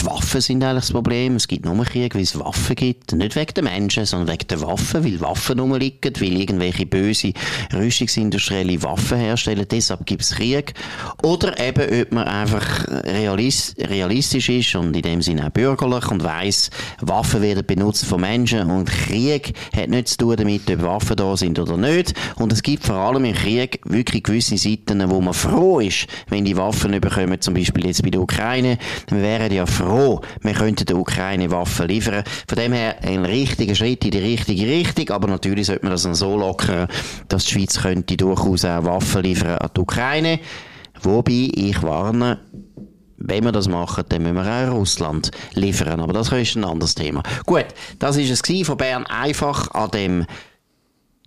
die 0.00 0.06
Waffen 0.06 0.40
sind 0.40 0.62
eigentlich 0.64 0.84
das 0.84 0.92
Problem. 0.92 1.36
Es 1.36 1.48
gibt 1.48 1.64
nur 1.64 1.84
Krieg, 1.84 2.14
weil 2.14 2.22
es 2.22 2.38
Waffen 2.38 2.76
gibt. 2.76 3.12
Nicht 3.12 3.36
wegen 3.36 3.54
den 3.54 3.64
Menschen, 3.64 4.06
sondern 4.06 4.28
wegen 4.28 4.48
der 4.48 4.60
Waffen, 4.62 5.04
weil 5.04 5.20
Waffen 5.20 5.58
rumliegen, 5.58 6.12
weil 6.18 6.40
irgendwelche 6.40 6.86
böse 6.86 7.32
Rüstungsindustrielle 7.72 8.82
Waffen 8.82 9.18
herstellen. 9.18 9.66
Deshalb 9.70 10.06
gibt 10.06 10.22
es 10.22 10.30
Krieg. 10.30 10.74
Oder 11.22 11.58
eben, 11.58 12.02
ob 12.02 12.12
man 12.12 12.28
einfach 12.28 12.86
realist, 12.88 13.76
realistisch 13.78 14.48
ist 14.48 14.74
und 14.74 14.94
in 14.96 15.02
dem 15.02 15.22
Sinne 15.22 15.46
auch 15.46 15.50
bürgerlich 15.50 16.10
und 16.10 16.24
weiss, 16.24 16.70
Waffen 17.00 17.42
werden 17.42 17.66
benutzt 17.66 18.04
von 18.06 18.20
Menschen 18.20 18.70
und 18.70 18.88
Krieg 18.88 19.54
hat 19.76 19.88
nichts 19.88 20.12
zu 20.12 20.18
tun 20.18 20.36
damit, 20.36 20.70
ob 20.70 20.82
Waffen 20.82 21.16
da 21.16 21.36
sind 21.36 21.58
oder 21.58 21.76
nicht. 21.76 22.14
Und 22.36 22.52
es 22.52 22.62
gibt 22.62 22.84
vor 22.84 22.96
allem 22.96 23.24
im 23.24 23.34
Krieg 23.34 23.80
wirklich 23.84 24.22
gewisse 24.22 24.56
Seiten, 24.56 25.10
wo 25.10 25.20
man 25.20 25.34
froh 25.34 25.80
ist, 25.80 26.06
wenn 26.28 26.44
die 26.44 26.56
Waffen 26.56 26.94
überkommen, 26.94 27.40
zum 27.40 27.54
Beispiel 27.54 27.86
jetzt 27.86 28.02
bei 28.02 28.10
der 28.10 28.20
Ukraine. 28.20 28.78
Wir 29.08 29.22
wären 29.22 29.52
ja 29.52 29.66
froh, 29.66 29.89
froh, 29.90 30.20
wir 30.42 30.52
könnten 30.52 30.86
der 30.86 30.96
Ukraine 30.96 31.50
Waffen 31.50 31.88
liefern. 31.88 32.24
Von 32.48 32.58
dem 32.58 32.72
her 32.72 32.96
ein 33.02 33.24
richtiger 33.24 33.74
Schritt 33.74 34.04
in 34.04 34.12
die 34.12 34.18
richtige 34.18 34.66
Richtung, 34.66 35.10
aber 35.10 35.28
natürlich 35.28 35.66
sollte 35.66 35.84
man 35.84 35.92
das 35.92 36.04
dann 36.04 36.14
so 36.14 36.36
lockern, 36.36 36.88
dass 37.28 37.44
die 37.44 37.54
Schweiz 37.54 37.80
könnte 37.80 38.16
durchaus 38.16 38.64
auch 38.64 38.84
Waffen 38.84 39.22
liefern 39.22 39.58
an 39.58 39.70
die 39.76 39.80
Ukraine. 39.80 40.40
Wobei, 41.02 41.50
ich 41.54 41.82
warne, 41.82 42.38
wenn 43.16 43.44
wir 43.44 43.52
das 43.52 43.68
machen, 43.68 44.04
dann 44.08 44.22
müssen 44.22 44.36
wir 44.36 44.68
auch 44.68 44.74
Russland 44.74 45.30
liefern. 45.54 46.00
Aber 46.00 46.12
das 46.12 46.30
ist 46.32 46.56
ein 46.56 46.64
anderes 46.64 46.94
Thema. 46.94 47.22
Gut, 47.46 47.66
das 47.98 48.16
ist 48.16 48.30
es 48.30 48.66
von 48.66 48.76
Bern 48.76 49.06
einfach 49.06 49.70
an 49.72 49.90
dem 49.90 50.26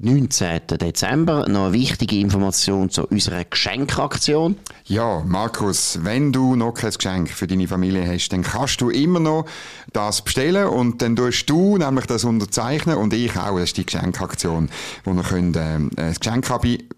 19. 0.04 0.60
Dezember. 0.82 1.48
Noch 1.48 1.68
eine 1.68 1.74
wichtige 1.74 2.20
Information 2.20 2.90
zu 2.90 3.08
unserer 3.08 3.46
Geschenkaktion. 3.46 4.58
Ja, 4.84 5.24
Markus, 5.26 6.00
wenn 6.04 6.34
du 6.34 6.58
noch 6.58 6.74
kein 6.74 6.92
Geschenk 6.92 7.30
für 7.30 7.48
deine 7.48 7.70
Familie 7.70 8.06
hast, 8.06 8.28
dann 8.30 8.44
kannst 8.44 8.82
du 8.82 8.90
immer 8.90 9.22
noch 9.22 9.46
das 9.94 10.22
bestellen 10.22 10.68
und 10.68 11.02
dann 11.02 11.16
tust 11.16 11.50
du 11.50 11.78
nämlich 11.78 12.06
das 12.06 12.26
unterzeichnen 12.26 12.98
und 12.98 13.14
ich 13.14 13.38
auch. 13.38 13.56
Das 13.56 13.70
ist 13.70 13.78
die 13.78 13.86
Geschenkaktion, 13.86 14.70
wo 15.06 15.14
wir 15.14 15.24
können, 15.24 15.54
ähm, 15.58 15.90
ein 15.96 16.14
Geschenk 16.14 16.50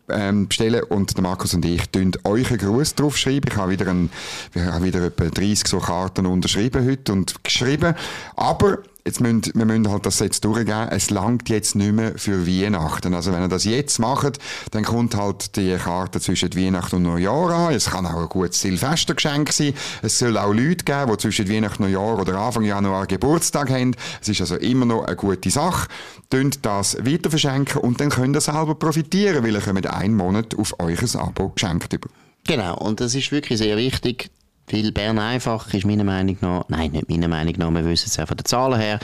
ähm, 0.10 0.48
bestellen 0.48 0.82
und 0.90 1.16
der 1.16 1.22
Markus 1.22 1.54
und 1.54 1.64
ich 1.64 1.88
tun 1.90 2.12
euch 2.24 2.50
einen 2.50 2.58
Gruß 2.58 2.96
draufschreiben. 2.96 3.52
Ich 3.52 3.56
habe 3.56 3.72
wieder, 3.72 3.88
ein, 3.88 4.10
wir 4.54 4.74
haben 4.74 4.84
wieder 4.84 5.06
etwa 5.06 5.26
30 5.26 5.68
so 5.68 5.78
Karten 5.78 6.26
unterschrieben 6.26 6.88
heute 6.90 7.14
und 7.14 7.44
geschrieben. 7.44 7.94
Aber 8.36 8.80
jetzt 9.06 9.22
müssen, 9.22 9.44
wir 9.54 9.66
müssen 9.66 9.90
halt 9.92 10.06
das 10.06 10.20
jetzt 10.20 10.44
durchgehen. 10.44 10.88
Es 10.90 11.12
langt 11.12 11.48
jetzt 11.50 11.76
nicht 11.76 11.94
mehr 11.94 12.18
für 12.18 12.48
Weihnachten. 12.48 13.14
Also 13.14 13.32
wenn 13.32 13.44
ihr 13.44 13.48
das 13.48 13.64
jetzt 13.64 14.00
macht, 14.00 14.40
dann 14.72 14.84
kommt 14.84 15.16
halt 15.16 15.56
die 15.56 15.76
Karte 15.78 16.20
zwischen 16.20 16.56
Weihnachten 16.56 16.98
und 16.98 17.04
Neujahr 17.04 17.52
an. 17.52 17.74
Es 17.74 17.92
kann 17.92 18.08
auch 18.08 18.22
ein 18.22 18.30
gutes 18.30 18.62
Silvestergeschenk 18.62 19.52
sein. 19.52 19.74
Es 20.02 20.18
soll 20.18 20.38
auch 20.38 20.54
Leute 20.54 20.84
geben, 20.84 21.12
die 21.12 21.18
zwischen 21.18 21.48
Weihnachten 21.48 21.84
und 21.84 21.92
Neujahr 21.92 22.20
oder 22.20 22.40
Anfang 22.40 22.64
Januar 22.64 23.06
Geburtstag 23.06 23.70
haben. 23.70 23.96
Es 24.22 24.30
ist 24.30 24.42
also 24.42 24.56
immer 24.56 24.86
noch 24.86 25.06
eine 25.06 25.16
gute 25.16 25.52
Sache. 25.52 25.88
Tönt 26.32 26.66
das 26.66 26.98
weiter 27.06 27.30
verschenken 27.30 27.82
und 27.82 28.02
dann 28.02 28.10
könnt 28.10 28.36
ihr 28.36 28.42
selber 28.42 28.74
profitieren, 28.74 29.44
weil 29.44 29.54
ihr 29.54 29.62
kommt 29.62 29.86
einen 29.86 30.16
Monat 30.16 30.56
auf 30.56 30.80
ein 30.80 30.98
Abo 31.16 31.50
geschenkt 31.50 31.94
über. 31.94 32.10
Genau, 32.48 32.78
und 32.78 33.00
das 33.00 33.16
ist 33.16 33.32
wirklich 33.32 33.60
sehr 33.60 33.78
wichtig. 33.78 34.30
Weil 34.72 34.92
Bern 34.92 35.20
einfach 35.20 35.72
ist 35.74 35.86
meiner 35.86 36.04
Meinung 36.04 36.38
nach, 36.42 36.66
nein, 36.70 36.92
nicht 36.92 37.10
meiner 37.10 37.28
Meinung 37.28 37.54
nach, 37.58 37.72
wir 37.72 37.86
wissen 37.86 38.08
es 38.08 38.16
ja 38.16 38.26
von 38.26 38.38
den 38.38 38.46
Zahlen 38.46 38.80
her, 38.80 39.00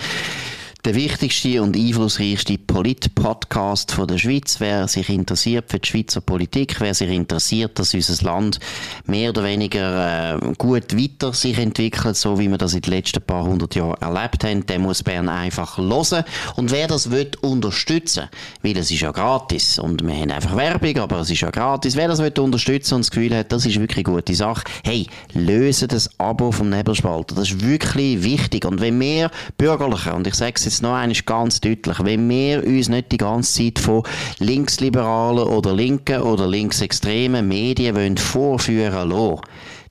der 0.84 0.96
wichtigste 0.96 1.62
und 1.62 1.76
einflussreichste 1.76 2.58
Polit-Podcast 2.58 3.96
der 4.10 4.18
Schweiz. 4.18 4.56
Wer 4.60 4.88
sich 4.88 5.10
interessiert 5.10 5.66
für 5.70 5.80
die 5.80 5.88
Schweizer 5.88 6.22
Politik, 6.22 6.80
wer 6.80 6.94
sich 6.96 7.10
interessiert, 7.10 7.78
dass 7.78 7.94
unser 7.94 8.26
Land 8.26 8.60
mehr 9.06 9.30
oder 9.30 9.44
weniger 9.44 10.38
äh, 10.38 10.54
gut 10.58 10.98
weiter 10.98 11.34
sich 11.34 11.60
entwickelt, 11.60 12.18
so 12.18 12.40
wie 12.40 12.50
wir 12.50 12.58
das 12.58 12.74
in 12.74 12.82
den 12.82 12.94
letzten 12.94 13.22
paar 13.22 13.44
hundert 13.44 13.76
Jahren 13.76 14.02
erlebt 14.02 14.44
haben, 14.44 14.66
der 14.66 14.80
muss 14.80 15.04
Bern 15.04 15.30
einfach 15.30 15.78
hören. 15.78 16.24
Und 16.56 16.72
wer 16.72 16.88
das 16.88 17.12
will 17.12 17.30
unterstützen, 17.42 18.30
weil 18.64 18.78
es 18.78 18.90
ist 18.90 19.02
ja 19.02 19.12
gratis 19.12 19.78
und 19.78 20.06
wir 20.06 20.16
haben 20.16 20.32
einfach 20.32 20.56
Werbung, 20.56 20.98
aber 20.98 21.20
es 21.20 21.30
ist 21.30 21.42
ja 21.42 21.52
gratis. 21.52 21.96
Wer 21.96 22.08
das 22.08 22.20
will 22.20 22.34
unterstützen 22.40 22.96
und 22.96 23.02
das 23.02 23.12
Gefühl 23.12 23.36
hat, 23.36 23.52
das 23.52 23.68
ist 23.68 23.80
wirklich 23.80 24.06
eine 24.08 24.16
gute 24.16 24.34
Sache, 24.34 24.64
hey, 24.84 25.06
löse 25.34 25.88
das 25.88 26.10
Abo 26.20 26.52
vom 26.52 26.70
Nebelspalter. 26.70 27.36
Das 27.36 27.52
ist 27.52 27.64
wirklich 27.64 28.24
wichtig. 28.24 28.66
Und 28.66 28.82
wenn 28.82 29.00
wir 29.00 29.30
Bürgerliche, 29.58 30.14
und 30.14 30.26
ich 30.26 30.34
sage 30.34 30.54
es 30.56 30.71
jetzt 30.72 30.82
noch 30.82 30.94
einmal 30.94 31.18
ganz 31.26 31.60
deutlich, 31.60 31.98
wenn 32.02 32.30
wir 32.30 32.66
uns 32.66 32.88
nicht 32.88 33.12
die 33.12 33.18
ganze 33.18 33.66
Zeit 33.66 33.80
von 33.80 34.04
linksliberalen 34.40 35.44
oder 35.44 35.74
linken 35.74 36.22
oder 36.22 36.48
linksextremen 36.48 37.46
Medien 37.46 37.96
wollen 37.96 38.18
vorführen 38.18 39.10
lassen, 39.10 39.42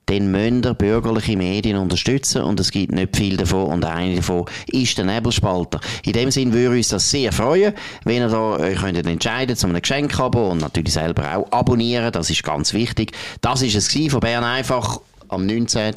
dann 0.07 0.31
müssen 0.31 0.65
wir 0.65 0.75
bürgerliche 0.75 1.37
Medien 1.37 1.77
unterstützen 1.77 2.43
und 2.43 2.59
es 2.59 2.71
gibt 2.71 2.93
nicht 2.93 3.15
viel 3.15 3.37
davon 3.37 3.67
und 3.67 3.85
eine 3.85 4.17
davon 4.17 4.47
ist 4.67 4.97
der 4.97 5.05
Nebelspalter. 5.05 5.81
In 6.05 6.15
dem 6.15 6.31
Sinn 6.31 6.53
würde 6.53 6.77
uns 6.77 6.89
das 6.89 7.09
sehr 7.11 7.31
freuen, 7.31 7.75
wenn 8.05 8.23
ihr 8.23 8.29
da 8.29 8.57
euch 8.57 8.79
könntet 8.79 9.07
entscheiden 9.07 9.55
zu 9.55 9.67
einem 9.67 9.81
Geschenkabo 9.81 10.51
und 10.51 10.63
natürlich 10.63 10.95
selber 10.95 11.37
auch 11.37 11.53
abonnieren, 11.53 12.11
das 12.11 12.31
ist 12.31 12.43
ganz 12.43 12.73
wichtig. 12.73 13.13
Das 13.43 13.63
ist 13.63 13.77
es 13.77 14.11
von 14.11 14.21
Bern 14.21 14.43
einfach 14.43 15.01
am 15.31 15.47
19. 15.47 15.95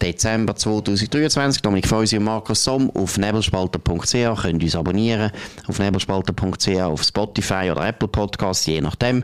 Dezember 0.00 0.56
2023. 0.56 1.62
Dominik 1.62 1.86
Feusi 1.86 2.16
und 2.16 2.24
Markus 2.24 2.64
Somm 2.64 2.90
auf 2.90 3.18
nebelspalter.ch. 3.18 4.42
Könnt 4.42 4.62
uns 4.62 4.74
abonnieren 4.74 5.30
auf 5.66 5.78
nebelspalter.ch, 5.78 6.68
auf 6.80 7.02
Spotify 7.02 7.70
oder 7.70 7.86
Apple 7.86 8.08
Podcasts, 8.08 8.66
je 8.66 8.80
nachdem. 8.80 9.22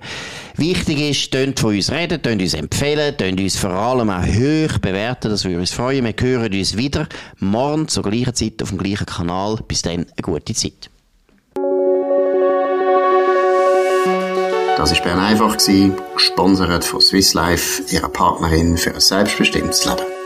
Wichtig 0.56 1.00
ist, 1.00 1.30
tönt 1.32 1.58
von 1.58 1.74
uns 1.74 1.90
reden, 1.90 2.22
tönt 2.22 2.42
uns 2.42 2.54
empfehlen, 2.54 3.16
tönt 3.16 3.40
uns 3.40 3.56
vor 3.56 3.70
allem 3.70 4.11
auch 4.11 4.26
hoch 4.26 4.78
bewerten, 4.78 5.30
das 5.30 5.44
würde 5.44 5.61
uns 5.61 5.72
freuen. 5.72 6.04
Wir 6.04 6.14
hören 6.18 6.52
uns 6.52 6.76
wieder 6.76 7.08
morgen 7.38 7.88
zur 7.88 8.02
gleichen 8.02 8.34
Zeit 8.34 8.62
auf 8.62 8.70
dem 8.70 8.78
gleichen 8.78 9.06
Kanal. 9.06 9.58
Bis 9.66 9.82
dann, 9.82 10.00
eine 10.00 10.22
gute 10.22 10.54
Zeit. 10.54 10.90
Das 14.78 14.94
war 14.94 15.02
Bern 15.02 15.18
einfach, 15.18 15.56
gesponsert 16.14 16.84
von 16.84 17.00
Swiss 17.00 17.34
Life, 17.34 17.82
ihrer 17.92 18.08
Partnerin 18.08 18.76
für 18.76 18.94
ein 18.94 19.00
selbstbestimmtes 19.00 19.84
Leben. 19.84 20.17